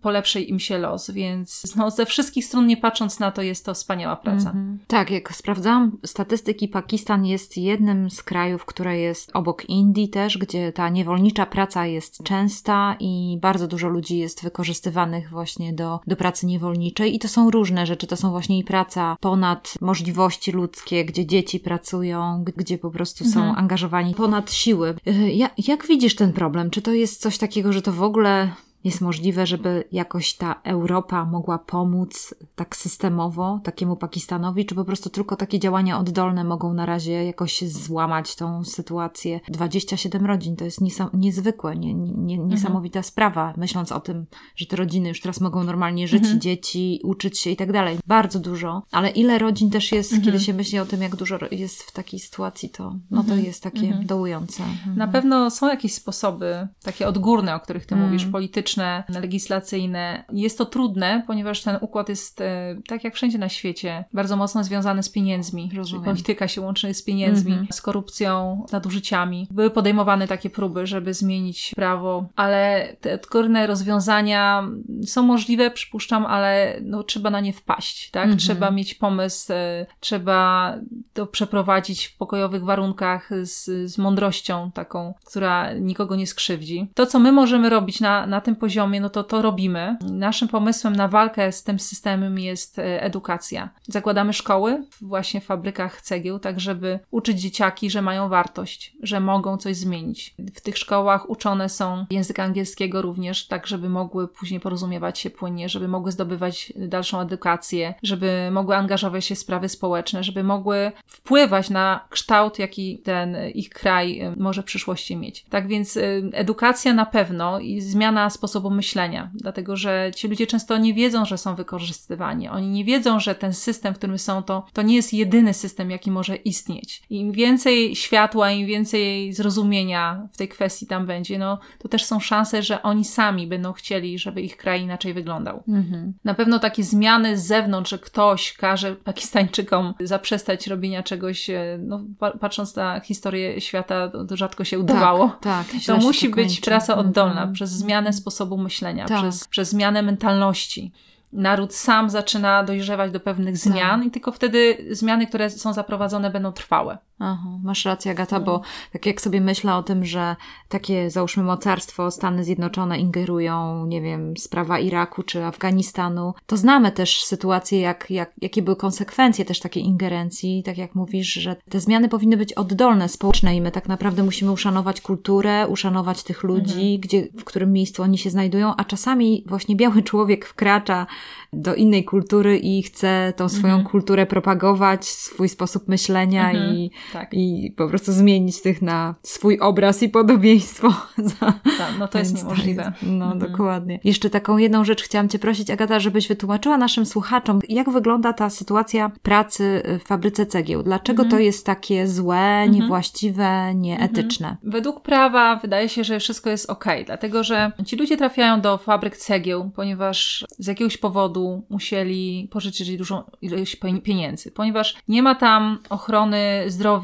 [0.00, 3.74] polepszy im się los, więc no, ze wszystkich stron nie patrząc na to, jest to
[3.74, 4.48] wspaniała praca.
[4.48, 4.78] Mhm.
[4.86, 10.72] Tak, jak sprawdzałam statystyki, Pakistan jest jednym z krajów, które jest obok Indii też, gdzie
[10.72, 16.46] ta niewolnicza praca jest częsta i bardzo dużo ludzi jest wykorzystywanych właśnie do, do pracy
[16.46, 21.26] niewolniczej i to są różne rzeczy, to są właśnie i praca ponad możliwości ludzkie, gdzie
[21.26, 23.46] dzieci pracują, gdzie po prostu mhm.
[23.46, 24.94] są angażowani ponad siły.
[25.08, 26.70] Y, ja, jak widzisz ten problem?
[26.70, 28.50] Czy to jest coś takiego, że to w ogóle
[28.88, 35.10] jest możliwe, żeby jakoś ta Europa mogła pomóc tak systemowo takiemu Pakistanowi, czy po prostu
[35.10, 39.40] tylko takie działania oddolne mogą na razie jakoś złamać tą sytuację?
[39.48, 40.78] 27 rodzin to jest
[41.14, 42.48] niezwykłe, nie, nie, mhm.
[42.48, 43.04] niesamowita mhm.
[43.04, 46.40] sprawa, myśląc o tym, że te rodziny już teraz mogą normalnie żyć, mhm.
[46.40, 47.98] dzieci, uczyć się i tak dalej.
[48.06, 50.24] Bardzo dużo, ale ile rodzin też jest, mhm.
[50.24, 53.44] kiedy się myśli o tym, jak dużo jest w takiej sytuacji, to, no to mhm.
[53.44, 54.06] jest takie mhm.
[54.06, 54.62] dołujące.
[54.96, 58.77] Na pewno są jakieś sposoby, takie odgórne, o których ty mówisz, polityczne,
[59.08, 60.24] legislacyjne.
[60.32, 64.64] Jest to trudne, ponieważ ten układ jest, e, tak jak wszędzie na świecie, bardzo mocno
[64.64, 65.70] związany z pieniędzmi.
[65.76, 66.04] Rozumiem.
[66.04, 67.68] Polityka się łączy z pieniędzmi, Mhm.
[67.72, 69.48] z korupcją, z nadużyciami.
[69.50, 74.68] Były podejmowane takie próby, żeby zmienić prawo, ale te odgórne rozwiązania
[75.06, 78.22] są możliwe, przypuszczam, ale no, trzeba na nie wpaść, tak?
[78.22, 78.38] Mhm.
[78.38, 80.74] Trzeba mieć pomysł, e, trzeba
[81.12, 86.88] to przeprowadzić w pokojowych warunkach z, z mądrością taką, która nikogo nie skrzywdzi.
[86.94, 89.96] To, co my możemy robić na, na tym poziomie, no to to robimy.
[90.12, 93.68] Naszym pomysłem na walkę z tym systemem jest e, edukacja.
[93.82, 99.56] Zakładamy szkoły właśnie w fabrykach cegieł, tak żeby uczyć dzieciaki, że mają wartość, że mogą
[99.56, 100.34] coś zmienić.
[100.54, 105.68] W tych szkołach uczone są języka angielskiego również, tak żeby mogły później porozumiewać się płynnie,
[105.68, 111.70] żeby mogły zdobywać dalszą edukację, żeby mogły angażować się w sprawy społeczne, żeby mogły wpływać
[111.70, 115.44] na kształt, jaki ten ich kraj y, może w przyszłości mieć.
[115.50, 120.78] Tak więc y, edukacja na pewno i zmiana sposobu myślenia, dlatego że ci ludzie często
[120.78, 122.48] nie wiedzą, że są wykorzystywani.
[122.48, 125.90] Oni nie wiedzą, że ten system, w którym są, to, to nie jest jedyny system,
[125.90, 127.02] jaki może istnieć.
[127.10, 132.20] Im więcej światła, im więcej zrozumienia w tej kwestii tam będzie, no to też są
[132.20, 135.62] szanse, że oni sami będą chcieli, żeby ich kraj inaczej wyglądał.
[135.68, 136.14] Mhm.
[136.24, 142.00] Na pewno takie zmiany z zewnątrz, że ktoś każe Pakistańczykom zaprzestać robienia czegoś, e, no,
[142.18, 145.28] pa- patrząc na historię świata, to, rzadko się udawało.
[145.40, 145.80] Tak, tak.
[145.86, 146.60] To musi być kończy.
[146.62, 147.52] praca oddolna, Mhm.
[147.52, 149.18] przez zmianę sposobu myślenia, Tak.
[149.18, 150.92] przez, przez zmianę mentalności.
[151.32, 153.72] Naród sam zaczyna dojrzewać do pewnych Tak.
[153.72, 156.98] zmian i tylko wtedy zmiany, które są zaprowadzone, będą trwałe.
[157.20, 158.44] Aha, masz rację, Agata, No.
[158.44, 158.60] bo
[158.92, 160.36] tak jak sobie myślę o tym, że
[160.68, 167.24] takie, załóżmy, mocarstwo, Stany Zjednoczone ingerują, nie wiem, sprawa Iraku czy Afganistanu, to znamy też
[167.24, 170.62] sytuacje, jak, jak, jakie były konsekwencje też takiej ingerencji.
[170.62, 174.52] Tak jak mówisz, że te zmiany powinny być oddolne, społeczne i my tak naprawdę musimy
[174.52, 179.76] uszanować kulturę, uszanować tych ludzi, gdzie, w którym miejscu oni się znajdują, a czasami właśnie
[179.76, 181.06] biały człowiek wkracza
[181.52, 183.90] do innej kultury i chce tą swoją Mhm.
[183.90, 186.74] kulturę propagować, swój sposób myślenia Mhm.
[186.76, 190.88] i Tak, i po prostu zmienić tych na swój obraz i podobieństwo.
[191.40, 191.52] Za...
[191.78, 192.92] tak no to jest niemożliwe.
[193.02, 193.38] No, Mhm.
[193.52, 194.00] dokładnie.
[194.04, 198.50] Jeszcze taką jedną rzecz chciałam Cię prosić, Agata, żebyś wytłumaczyła naszym słuchaczom, jak wygląda ta
[198.50, 200.82] sytuacja pracy w fabryce cegieł.
[200.82, 201.30] Dlaczego Mhm.
[201.30, 204.56] to jest takie złe, niewłaściwe, nieetyczne?
[204.62, 209.16] Według prawa wydaje się, że wszystko jest ok, dlatego że ci ludzie trafiają do fabryk
[209.16, 215.78] cegieł, ponieważ z jakiegoś powodu musieli pożyczyć dużą ilość pie- pieniędzy, ponieważ nie ma tam
[215.90, 216.97] ochrony zdrowia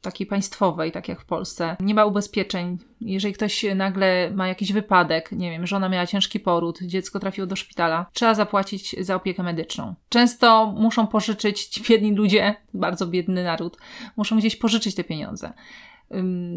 [0.00, 1.76] takiej państwowej, tak jak w Polsce.
[1.80, 2.78] Nie ma ubezpieczeń.
[3.00, 7.56] Jeżeli ktoś nagle ma jakiś wypadek, nie wiem, żona miała ciężki poród, dziecko trafiło do
[7.56, 9.94] szpitala, trzeba zapłacić za opiekę medyczną.
[10.08, 13.76] Często muszą pożyczyć ci biedni ludzie, bardzo biedny naród,
[14.16, 15.52] muszą gdzieś pożyczyć te pieniądze.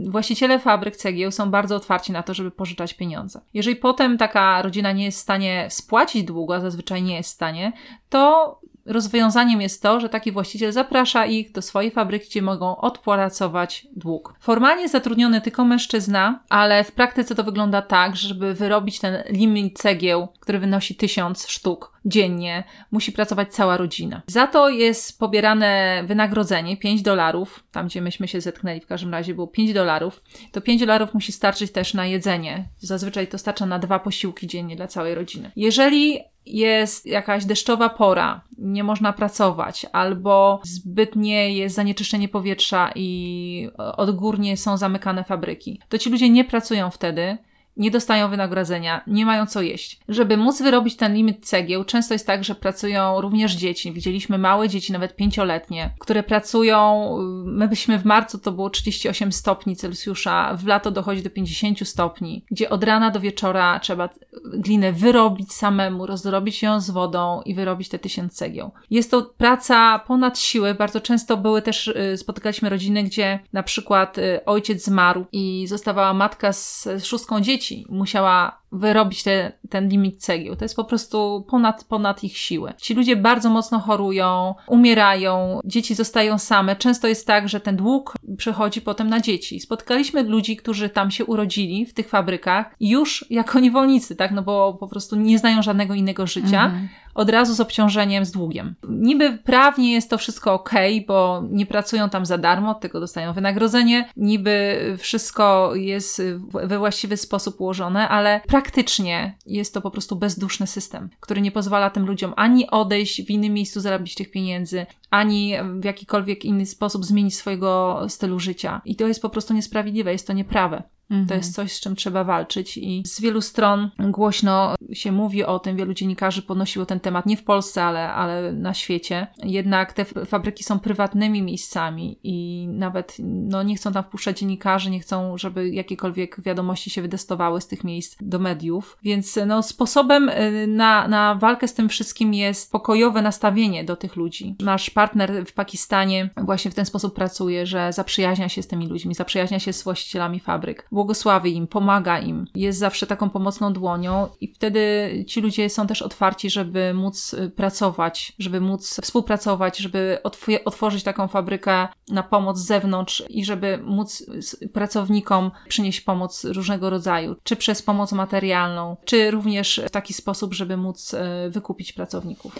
[0.07, 3.41] Właściciele fabryk cegieł są bardzo otwarci na to, żeby pożyczać pieniądze.
[3.53, 7.33] Jeżeli potem taka rodzina nie jest w stanie spłacić długu, a zazwyczaj nie jest w
[7.33, 7.73] stanie,
[8.09, 13.87] to rozwiązaniem jest to, że taki właściciel zaprasza ich do swojej fabryki, gdzie mogą odpłacować
[13.95, 14.35] dług.
[14.39, 19.79] Formalnie zatrudniony tylko mężczyzna, ale w praktyce to wygląda tak, że żeby wyrobić ten limit
[19.79, 24.21] cegieł, który wynosi tysiąc sztuk dziennie, musi pracować cała rodzina.
[24.27, 29.33] Za to jest pobierane wynagrodzenie 5 dolarów, tam gdzie myśmy się zetknęli w każdym razie
[29.33, 30.21] było 5 dolarów.
[30.51, 32.69] To 5 dolarów musi starczyć też na jedzenie.
[32.77, 35.51] Zazwyczaj to starcza na dwa posiłki dziennie dla całej rodziny.
[35.55, 44.57] Jeżeli jest jakaś deszczowa pora, nie można pracować, albo zbytnie jest zanieczyszczenie powietrza i odgórnie
[44.57, 47.37] są zamykane fabryki, to ci ludzie nie pracują wtedy,
[47.77, 49.99] nie dostają wynagrodzenia, nie mają co jeść.
[50.09, 53.91] Żeby móc wyrobić ten limit cegieł, często jest tak, że pracują również dzieci.
[53.91, 57.09] Widzieliśmy małe dzieci, nawet pięcioletnie, które pracują,
[57.45, 62.45] my byśmy w marcu to było 38 stopni Celsjusza, w lato dochodzi do 50 stopni,
[62.51, 64.09] gdzie od rana do wieczora trzeba
[64.53, 68.71] glinę wyrobić samemu, rozdrobić ją z wodą i wyrobić te tysiąc cegieł.
[68.89, 70.73] Jest to praca ponad siły.
[70.73, 76.13] Bardzo często były też, y, spotykaliśmy rodziny, gdzie na przykład y, ojciec zmarł i zostawała
[76.13, 77.62] matka z szóstką dzieci.
[77.89, 80.55] Musiała wyrobić te, ten limit cegieł.
[80.55, 82.73] To jest po prostu ponad, ponad ich siłę.
[82.77, 86.75] Ci ludzie bardzo mocno chorują, umierają, dzieci zostają same.
[86.75, 89.59] Często jest tak, że ten dług przechodzi potem na dzieci.
[89.59, 94.31] Spotkaliśmy ludzi, którzy tam się urodzili w tych fabrykach już jako niewolnicy, tak?
[94.31, 96.89] No bo po prostu nie znają żadnego innego życia Mhm.
[97.13, 98.75] Od razu z obciążeniem, z długiem.
[98.89, 100.71] Niby prawnie jest to wszystko ok,
[101.07, 104.09] bo nie pracują tam za darmo, tylko dostają wynagrodzenie.
[104.17, 110.67] Niby wszystko jest w- we właściwy sposób ułożone, ale praktycznie jest to po prostu bezduszny
[110.67, 115.53] system, który nie pozwala tym ludziom ani odejść w innym miejscu, zarobić tych pieniędzy, ani
[115.79, 118.81] w jakikolwiek inny sposób zmienić swojego stylu życia.
[118.85, 120.83] I to jest po prostu niesprawiedliwe, jest to nieprawe.
[121.09, 121.27] Mhm.
[121.27, 125.59] To jest coś, z czym trzeba walczyć i z wielu stron głośno się mówi o
[125.59, 129.27] tym, wielu dziennikarzy podnosiło ten temat nie w Polsce, ale, ale na świecie.
[129.43, 134.99] Jednak te fabryki są prywatnymi miejscami i nawet no, nie chcą tam wpuszczać dziennikarzy, nie
[134.99, 138.97] chcą, żeby jakiekolwiek wiadomości się wydestowały z tych miejsc do mediów.
[139.03, 144.15] Więc no, sposobem y, na, na walkę z tym wszystkim jest pokojowe nastawienie do tych
[144.15, 144.55] ludzi.
[144.59, 149.15] Nasz partner w Pakistanie właśnie w ten sposób pracuje, że zaprzyjaźnia się z tymi ludźmi,
[149.15, 154.47] zaprzyjaźnia się z właścicielami fabryk, błogosławi im, pomaga im, jest zawsze taką pomocną dłonią i
[154.47, 154.82] wtedy
[155.27, 160.19] ci ludzie są też otwarci, żeby móc y, pracować, żeby móc współpracować, żeby
[160.65, 164.25] otworzyć taką fabrykę na pomoc z zewnątrz i żeby móc
[164.73, 170.77] pracownikom przynieść pomoc różnego rodzaju, czy przez pomoc materialną, czy również w taki sposób, żeby
[170.77, 171.17] móc y,
[171.49, 172.55] wykupić pracowników.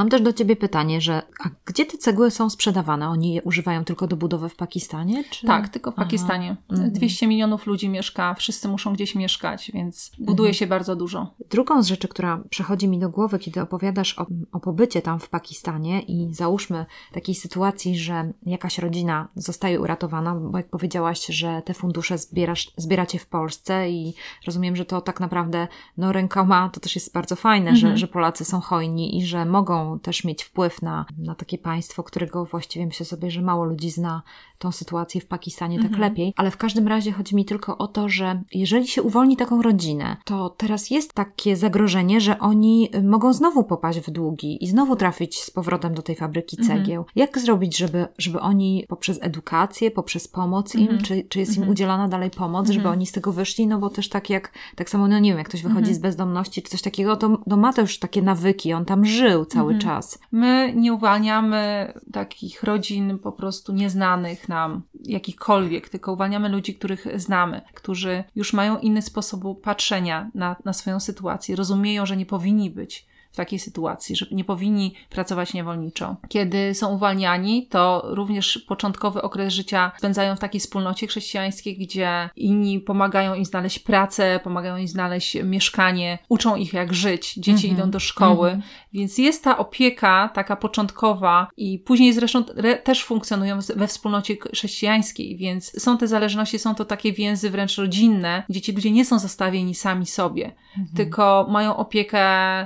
[0.00, 3.08] Mam też do Ciebie pytanie, że a gdzie te cegły są sprzedawane?
[3.08, 5.24] Oni je używają tylko do budowy w Pakistanie?
[5.30, 5.46] Czy...
[5.46, 6.56] Tak, tylko w Pakistanie.
[6.68, 6.82] Aha.
[6.88, 7.30] 200 mhm.
[7.30, 10.54] milionów ludzi mieszka, wszyscy muszą gdzieś mieszkać, więc buduje mhm.
[10.54, 11.34] się bardzo dużo.
[11.50, 15.28] Drugą z rzeczy, która przychodzi mi do głowy, kiedy opowiadasz o, o pobycie tam w
[15.28, 21.74] Pakistanie i załóżmy takiej sytuacji, że jakaś rodzina zostaje uratowana, bo jak powiedziałaś, że te
[21.74, 24.14] fundusze zbierasz, zbieracie w Polsce i
[24.46, 27.76] rozumiem, że to tak naprawdę no, rękoma to też jest bardzo fajne, mhm.
[27.76, 32.02] że, że Polacy są hojni i że mogą też mieć wpływ na, na takie państwo,
[32.02, 34.22] którego właściwie myślę sobie, że mało ludzi zna
[34.60, 36.00] tą sytuację w Pakistanie tak mhm.
[36.00, 36.34] lepiej.
[36.36, 40.16] Ale w każdym razie chodzi mi tylko o to, że jeżeli się uwolni taką rodzinę,
[40.24, 45.40] to teraz jest takie zagrożenie, że oni mogą znowu popaść w długi i znowu trafić
[45.40, 46.78] z powrotem do tej fabryki mhm.
[46.78, 47.02] cegieł.
[47.02, 47.12] Mhm.
[47.16, 51.02] Jak zrobić, żeby, żeby oni poprzez edukację, poprzez pomoc im, mhm.
[51.02, 51.72] czy, czy jest im mhm.
[51.72, 52.92] udzielana dalej pomoc, żeby mhm.
[52.92, 53.66] oni z tego wyszli?
[53.66, 56.62] No bo też tak jak, tak samo, no nie wiem, jak ktoś wychodzi z bezdomności
[56.62, 60.18] czy coś takiego, to, to ma też takie nawyki, on tam żył cały czas.
[60.32, 67.62] My nie uwalniamy takich rodzin po prostu nieznanych nam, jakichkolwiek, tylko uwalniamy ludzi, których znamy,
[67.74, 73.09] którzy już mają inny sposób patrzenia na, na swoją sytuację, rozumieją, że nie powinni być
[73.32, 76.16] w takiej sytuacji, że nie powinni pracować niewolniczo.
[76.28, 82.80] Kiedy są uwalniani, to również początkowy okres życia spędzają w takiej wspólnocie chrześcijańskiej, gdzie inni
[82.80, 87.72] pomagają im znaleźć pracę, pomagają im znaleźć mieszkanie, uczą ich jak żyć, dzieci -hmm.
[87.72, 88.60] idą do szkoły, -hmm.
[88.92, 92.44] więc jest ta opieka taka początkowa i później zresztą
[92.84, 98.42] też funkcjonują we wspólnocie chrześcijańskiej, więc są te zależności, są to takie więzy wręcz rodzinne,
[98.48, 100.96] gdzie ci ludzie nie są zostawieni sami sobie, -hmm.
[100.96, 102.20] tylko mają opiekę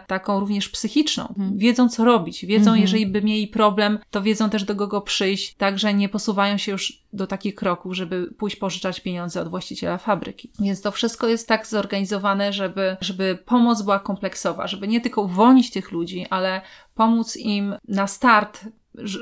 [0.06, 1.28] taką również również psychiczną.
[1.28, 1.58] Mhm.
[1.58, 2.46] Wiedzą, co robić.
[2.46, 2.80] Wiedzą, mhm.
[2.80, 5.54] jeżeli by mieli problem, to wiedzą też do kogo przyjść.
[5.54, 10.50] Także nie posuwają się już do takich kroków, żeby pójść pożyczać pieniądze od właściciela fabryki.
[10.60, 15.70] Więc to wszystko jest tak zorganizowane, żeby, żeby pomoc była kompleksowa, żeby nie tylko uwolnić
[15.70, 16.60] tych ludzi, ale
[16.94, 18.64] pomóc im na start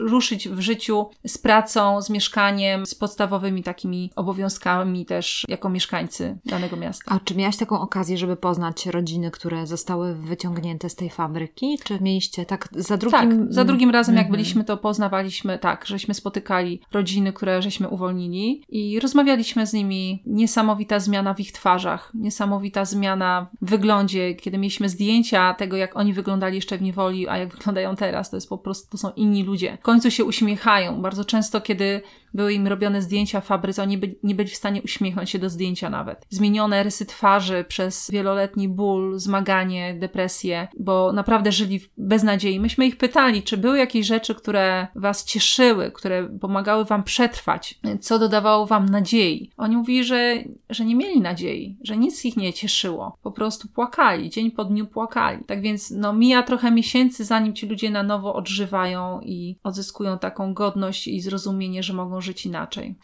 [0.00, 6.76] ruszyć w życiu z pracą, z mieszkaniem, z podstawowymi takimi obowiązkami też jako mieszkańcy danego
[6.76, 7.12] miasta.
[7.14, 11.78] A czy miałaś taką okazję, żeby poznać rodziny, które zostały wyciągnięte z tej fabryki?
[11.84, 13.20] Czy mieliście tak za drugim...
[13.20, 14.32] Tak, za drugim razem jak mhm.
[14.32, 20.22] byliśmy, to poznawaliśmy tak, żeśmy spotykali rodziny, które żeśmy uwolnili i rozmawialiśmy z nimi.
[20.26, 26.12] Niesamowita zmiana w ich twarzach, niesamowita zmiana w wyglądzie, kiedy mieliśmy zdjęcia tego, jak oni
[26.12, 28.30] wyglądali jeszcze w niewoli, a jak wyglądają teraz.
[28.30, 29.76] To jest po prostu, to są inni ludzie ludzie.
[29.80, 31.02] W końcu się uśmiechają.
[31.02, 32.02] Bardzo często, kiedy
[32.34, 35.90] były im robione zdjęcia fabryce, oni by, nie byli w stanie uśmiechnąć się do zdjęcia
[35.90, 36.26] nawet.
[36.30, 42.60] Zmienione rysy twarzy przez wieloletni ból, zmaganie, depresję, bo naprawdę żyli bez nadziei.
[42.60, 48.18] Myśmy ich pytali, czy były jakieś rzeczy, które was cieszyły, które pomagały wam przetrwać, co
[48.18, 49.50] dodawało wam nadziei.
[49.56, 50.34] Oni mówili, że,
[50.70, 53.18] że nie mieli nadziei, że nic ich nie cieszyło.
[53.22, 55.44] Po prostu płakali, dzień po dniu płakali.
[55.44, 60.54] Tak więc no, mija trochę miesięcy, zanim ci ludzie na nowo odżywają i odzyskują taką
[60.54, 62.94] godność i zrozumienie, że mogą żyć inaczej.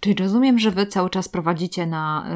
[0.00, 2.26] Czyli rozumiem, że Wy cały czas prowadzicie na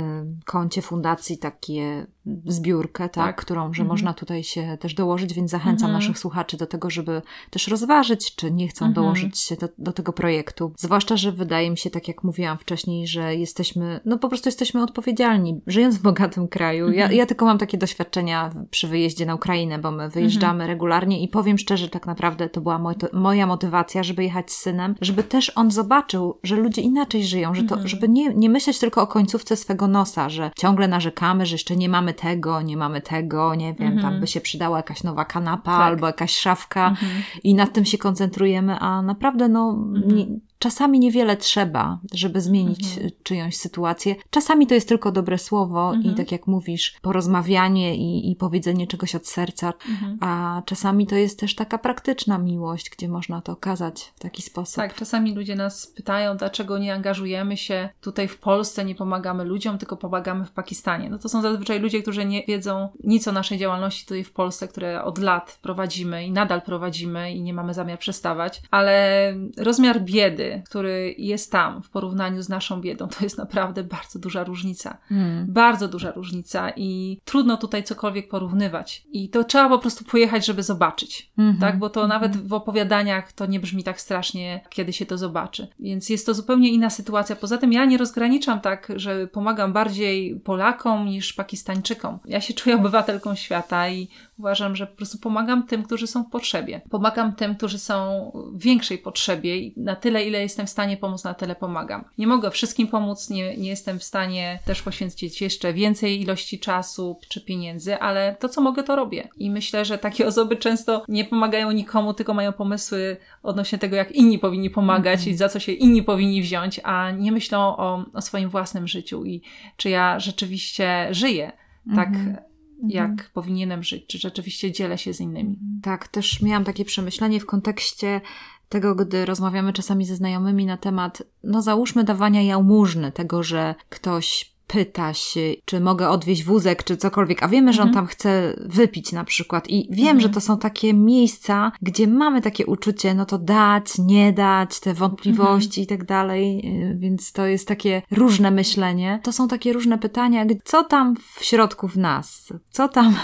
[0.41, 2.07] y, koncie fundacji takie
[2.47, 3.37] zbiórkę, tak, tak.
[3.37, 3.89] którą, że mhm.
[3.89, 5.93] można tutaj się też dołożyć, więc zachęcam mhm.
[5.93, 8.95] naszych słuchaczy do tego, żeby też rozważyć, czy nie chcą mhm.
[8.95, 10.73] dołożyć się do, do tego projektu.
[10.77, 14.83] Zwłaszcza, że wydaje mi się, tak jak mówiłam wcześniej, że jesteśmy, no po prostu jesteśmy
[14.83, 16.93] odpowiedzialni, żyjąc w bogatym kraju.
[16.93, 21.29] Ja, ja tylko mam takie doświadczenia przy wyjeździe na Ukrainę, bo my wyjeżdżamy regularnie i
[21.29, 25.23] powiem szczerze, tak naprawdę to była moj, to, moja motywacja, żeby jechać z synem, żeby
[25.23, 29.07] też on zobaczył, że ludzie inaczej żyją, że to, żeby nie, nie myśleć tylko o
[29.07, 33.75] końcówce swego nosa, że ciągle narzekamy, że jeszcze nie mamy tego, nie mamy tego, nie
[33.75, 34.03] wiem, mhm.
[34.03, 35.81] tam by się przydała jakaś nowa kanapa tak.
[35.81, 37.23] albo jakaś szafka mhm.
[37.45, 40.17] i nad tym się koncentrujemy, a naprawdę no, mhm.
[40.17, 40.27] nie,
[40.59, 43.11] czasami niewiele trzeba, żeby zmienić mhm.
[43.23, 44.17] czyjąś sytuację.
[44.31, 46.15] Czasami to jest tylko dobre słowo mhm.
[46.15, 50.19] i tak jak mówisz, porozmawianie i, i powiedzenie czegoś od serca, mhm.
[50.21, 54.77] a czasami to jest też taka praktyczna miłość, gdzie można to okazać w taki sposób.
[54.77, 59.79] Tak, czasami ludzie nas pytają, dlaczego nie angażujemy się tutaj w Polsce, nie pomagamy ludziom,
[59.79, 61.11] tylko pomagamy w Pakistanie.
[61.11, 64.69] No to są zazwyczaj ludzie, którzy nie wiedzą nic o naszej działalności tutaj w Polsce,
[64.69, 70.48] które od lat prowadzimy i nadal prowadzimy i nie mamy zamiar przestawać, ale rozmiar biedy,
[70.67, 74.99] który jest tam w porównaniu z naszą biedą, to jest naprawdę bardzo duża różnica.
[75.09, 75.47] Hmm.
[75.49, 79.03] Bardzo duża różnica i trudno tutaj cokolwiek porównywać.
[79.13, 81.61] I to trzeba po prostu pojechać, żeby zobaczyć, mm -hmm.
[81.61, 81.79] tak?
[81.79, 82.15] Bo to mm -hmm.
[82.23, 85.69] nawet w opowiadaniach to nie brzmi tak strasznie, kiedy się to zobaczy.
[85.81, 87.37] Więc jest to zupełnie inna sytuacja.
[87.37, 92.19] Poza tym ja nie rozgraniczam tak, że pomagam bardziej Polakom niż Pakistańczykom.
[92.25, 94.09] Ja się czuję obywatelką świata i
[94.39, 96.81] Uważam, że po prostu pomagam tym, którzy są w potrzebie.
[96.91, 101.25] Pomagam tym, którzy są w większej potrzebie i na tyle, ile jestem w stanie pomóc,
[101.25, 102.05] na tyle pomagam.
[102.19, 107.21] Nie mogę wszystkim pomóc, nie, nie jestem w stanie też poświęcić jeszcze więcej ilości czasu
[107.29, 109.29] czy pieniędzy, ale to, co mogę, to robię.
[109.37, 114.13] I myślę, że takie osoby często nie pomagają nikomu, tylko mają pomysły odnośnie tego, jak
[114.13, 118.05] inni powinni pomagać mm i za co się inni powinni wziąć, a nie myślą o,
[118.15, 119.43] o swoim własnym życiu i
[119.77, 121.53] czy ja rzeczywiście żyję
[121.97, 122.48] tak mm -hmm
[122.89, 123.29] jak mhm.
[123.35, 125.59] powinienem żyć, czy rzeczywiście dzielę się z innymi.
[125.83, 128.21] Tak, też miałam takie przemyślenie w kontekście
[128.69, 134.58] tego, gdy rozmawiamy czasami ze znajomymi na temat, no załóżmy dawania jałmużny, tego, że ktoś
[134.69, 138.07] pyta się, czy mogę odwieźć wózek, czy cokolwiek, a wiemy, że on mhm.
[138.07, 139.71] tam chce wypić na przykład.
[139.71, 140.21] I wiem, mhm.
[140.21, 144.95] że to są takie miejsca, gdzie mamy takie uczucie, no to dać, nie dać, te
[144.95, 145.85] wątpliwości mhm.
[145.85, 146.61] i tak dalej,
[146.93, 149.21] y, więc to jest takie różne myślenie.
[149.23, 153.15] To są takie różne pytania, co tam w środku w nas, co tam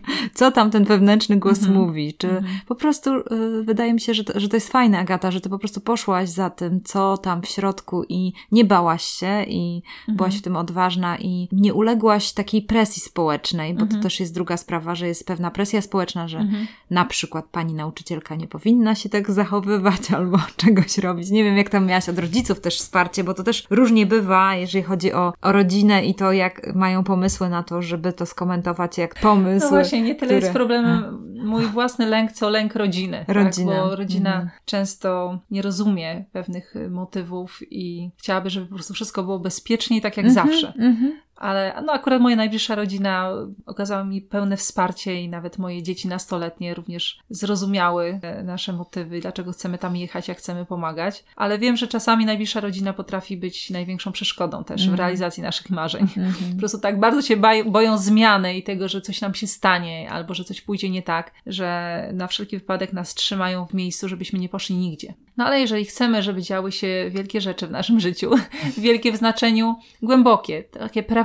[0.34, 1.86] co tam ten wewnętrzny głos mm -hmm.
[1.86, 2.14] mówi.
[2.18, 2.48] Czy mm -hmm.
[2.66, 5.48] po prostu y, wydaje mi się, że to, że to jest fajne, Agata, że ty
[5.48, 9.82] po prostu poszłaś za tym, co tam w środku i nie bałaś się i mm
[9.82, 10.16] -hmm.
[10.16, 14.02] byłaś w tym odważna i nie uległaś takiej presji społecznej, bo to mhm.
[14.02, 16.66] też jest druga sprawa, że jest pewna presja społeczna, że mhm.
[16.90, 21.30] na przykład pani nauczycielka nie powinna się tak zachowywać albo czegoś robić.
[21.30, 24.84] Nie wiem, jak tam miałaś od rodziców też wsparcie, bo to też różnie bywa, jeżeli
[24.84, 29.14] chodzi o, o rodzinę i to, jak mają pomysły na to, żeby to skomentować jak
[29.20, 29.74] pomysł.
[29.82, 30.40] Właśnie, nie tyle które...
[30.40, 33.24] jest problemem mój własny lęk, co lęk rodziny.
[33.28, 33.72] Rodzina.
[33.72, 33.82] Tak?
[33.82, 34.50] Bo rodzina mhm.
[34.64, 40.16] często nie rozumie pewnych motywów i chciałaby, żeby po prostu wszystko było bezpiecznie i tak
[40.16, 40.72] jak mhm, zawsze.
[40.78, 43.32] Mhm ale no akurat moja najbliższa rodzina
[43.66, 49.52] okazała mi pełne wsparcie i nawet moje dzieci nastoletnie również zrozumiały e, nasze motywy, dlaczego
[49.52, 51.24] chcemy tam jechać, jak chcemy pomagać.
[51.36, 54.90] Ale wiem, że czasami najbliższa rodzina potrafi być największą przeszkodą też mm.
[54.90, 54.98] w mhm.
[54.98, 56.06] realizacji naszych marzeń.
[56.16, 56.52] Mm -hmm.
[56.52, 60.34] Po prostu tak bardzo się boją zmiany i tego, że coś nam się stanie albo
[60.34, 64.48] że coś pójdzie nie tak, że na wszelki wypadek nas trzymają w miejscu, żebyśmy nie
[64.48, 65.14] poszli nigdzie.
[65.36, 68.30] No ale jeżeli chcemy, żeby działy się wielkie rzeczy w naszym życiu,
[68.78, 71.21] wielkie w znaczeniu głębokie, takie prawdziwe,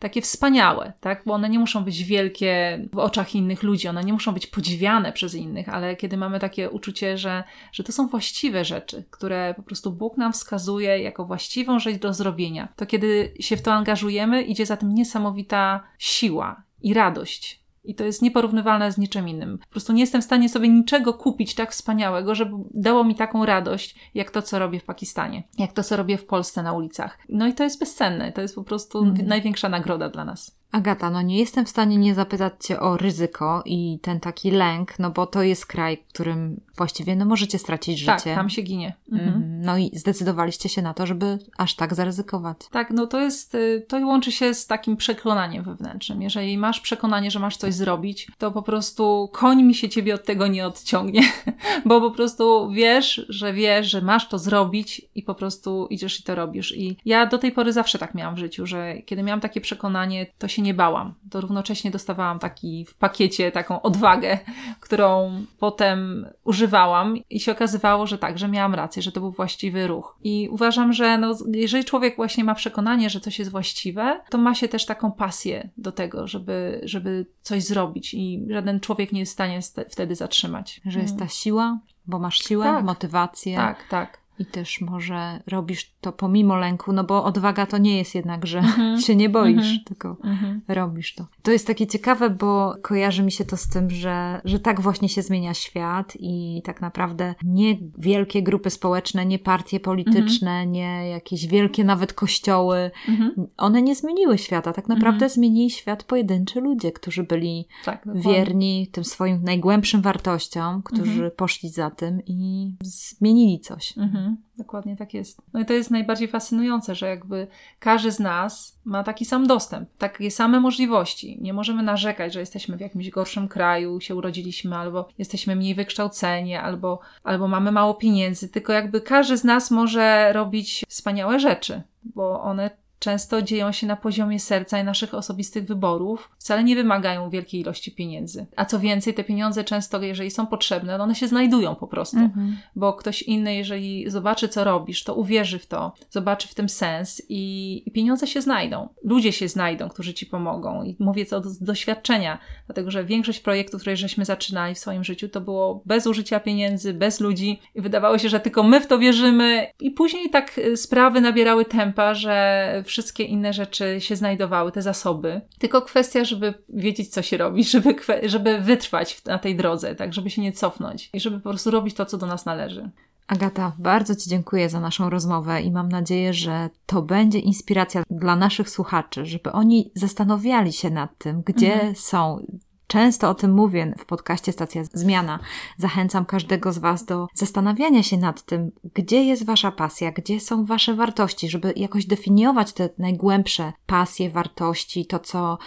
[0.00, 1.22] takie wspaniałe, tak?
[1.26, 5.12] Bo one nie muszą być wielkie w oczach innych ludzi, one nie muszą być podziwiane
[5.12, 9.62] przez innych, ale kiedy mamy takie uczucie, że, że to są właściwe rzeczy, które po
[9.62, 14.42] prostu Bóg nam wskazuje jako właściwą rzecz do zrobienia, to kiedy się w to angażujemy,
[14.42, 19.58] idzie za tym niesamowita siła i radość i to jest nieporównywalne z niczym innym.
[19.58, 23.46] Po prostu nie jestem w stanie sobie niczego kupić tak wspaniałego, żeby dało mi taką
[23.46, 27.18] radość, jak to, co robię w Pakistanie, jak to, co robię w Polsce na ulicach.
[27.28, 28.32] No i to jest bezcenne.
[28.32, 29.26] To jest po prostu mm.
[29.26, 30.59] największa nagroda dla nas.
[30.72, 34.98] Agata, no nie jestem w stanie nie zapytać Cię o ryzyko i ten taki lęk,
[34.98, 38.30] no bo to jest kraj, w którym właściwie no możecie stracić tak, życie.
[38.30, 38.96] Tak, tam się ginie.
[39.12, 39.28] Mhm.
[39.28, 39.62] mhm.
[39.62, 42.56] No i zdecydowaliście się na to, żeby aż tak zaryzykować.
[42.70, 46.22] Tak, no to jest, y, to łączy się z takim przekonaniem wewnętrznym.
[46.22, 50.24] Jeżeli masz przekonanie, że masz coś zrobić, to po prostu koń mi się Ciebie od
[50.24, 51.22] tego nie odciągnie,
[51.86, 56.22] bo po prostu wiesz, że wiesz, że masz to zrobić i po prostu idziesz i
[56.22, 56.76] to robisz.
[56.76, 60.26] I ja do tej pory zawsze tak miałam w życiu, że kiedy miałam takie przekonanie,
[60.38, 61.14] to się się nie bałam.
[61.30, 64.38] To równocześnie dostawałam taki w pakiecie taką odwagę,
[64.80, 69.86] którą potem używałam i się okazywało, że tak, że miałam rację, że to był właściwy
[69.86, 70.18] ruch.
[70.22, 74.54] I uważam, że no, jeżeli człowiek właśnie ma przekonanie, że coś jest właściwe, to ma
[74.54, 79.32] się też taką pasję do tego, żeby, żeby coś zrobić i żaden człowiek nie jest
[79.32, 80.80] w stanie wtedy zatrzymać.
[80.84, 83.56] Że jest ta siła, bo masz siłę, tak, motywację.
[83.56, 88.14] Tak, tak i też może robisz to pomimo lęku, no bo odwaga to nie jest
[88.14, 89.00] jednak, że mm-hmm.
[89.00, 89.84] się nie boisz, mm-hmm.
[89.84, 90.60] tylko mm-hmm.
[90.68, 91.26] robisz to.
[91.42, 95.08] To jest takie ciekawe, bo kojarzy mi się to z tym, że, że tak właśnie
[95.08, 100.72] się zmienia świat i tak naprawdę nie wielkie grupy społeczne, nie partie polityczne, mhm.
[100.72, 103.46] nie jakieś wielkie nawet kościoły, mhm.
[103.56, 104.72] one nie zmieniły świata.
[104.72, 105.30] Tak naprawdę mhm.
[105.30, 111.90] zmienili świat pojedynczy ludzie, którzy byli tak, wierni tym swoim najgłębszym wartościom, którzy poszli za
[111.90, 113.98] tym i zmienili coś.
[113.98, 115.42] Mhm, dokładnie tak jest.
[115.52, 117.46] No i to jest najbardziej fascynujące, że jakby
[117.78, 121.38] każdy z nas ma taki sam dostęp, takie same możliwości.
[121.40, 126.56] Nie możemy narzekać, że jesteśmy w jakimś gorszym kraju, się urodziliśmy, albo jesteśmy mniej wykształceni,
[126.56, 132.42] albo, albo mamy mało pieniędzy, tylko jakby każdy z nas może robić wspaniałe rzeczy, bo
[132.42, 132.70] one
[133.00, 137.92] często dzieją się na poziomie serca i naszych osobistych wyborów, wcale nie wymagają wielkiej ilości
[137.92, 138.46] pieniędzy.
[138.56, 142.18] A co więcej, te pieniądze często, jeżeli są potrzebne, no one się znajdują po prostu,
[142.18, 142.56] mhm.
[142.76, 147.22] bo ktoś inny, jeżeli zobaczy, co robisz, to uwierzy w to, zobaczy w tym sens
[147.28, 148.88] i, i pieniądze się znajdą.
[149.04, 150.82] Ludzie się znajdą, którzy ci pomogą.
[150.82, 155.28] I mówię to z doświadczenia, dlatego że większość projektów, które żeśmy zaczynali w swoim życiu,
[155.28, 158.98] to było bez użycia pieniędzy, bez ludzi i wydawało się, że tylko my w to
[158.98, 164.82] wierzymy i później tak y, sprawy nabierały tempa, że wszystkie inne rzeczy się znajdowały, te
[164.82, 165.40] zasoby.
[165.58, 170.30] Tylko kwestia, żeby wiedzieć, co się robi, żeby, żeby wytrwać na tej drodze, tak, żeby
[170.30, 172.90] się nie cofnąć i żeby po prostu robić to, co do nas należy.
[173.26, 178.36] Agata, bardzo Ci dziękuję za naszą rozmowę i mam nadzieję, że to będzie inspiracja dla
[178.36, 181.96] naszych słuchaczy, żeby oni zastanawiali się nad tym, gdzie mhm.
[181.96, 182.46] są
[182.90, 185.38] Często o tym mówię w podcaście Stacja Zmiana.
[185.78, 190.64] Zachęcam każdego z Was do zastanawiania się nad tym, gdzie jest Wasza pasja, gdzie są
[190.64, 195.58] Wasze wartości, żeby jakoś definiować te najgłębsze pasje, wartości, to co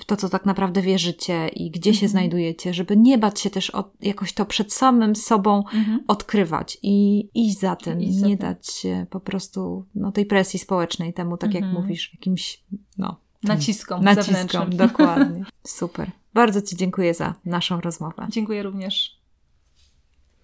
[0.00, 2.10] w to, co tak naprawdę wierzycie i gdzie się mhm.
[2.10, 6.04] znajdujecie, żeby nie bać się też od, jakoś to przed samym sobą mhm.
[6.08, 11.12] odkrywać i iść za tym, I nie dać się po prostu no, tej presji społecznej
[11.12, 11.82] temu, tak jak mhm.
[11.82, 12.64] mówisz, jakimś
[12.98, 15.44] no, naciskom, naciskom dokładnie.
[15.66, 16.19] Super.
[16.34, 18.26] Bardzo Ci dziękuję za naszą rozmowę.
[18.28, 19.19] Dziękuję również.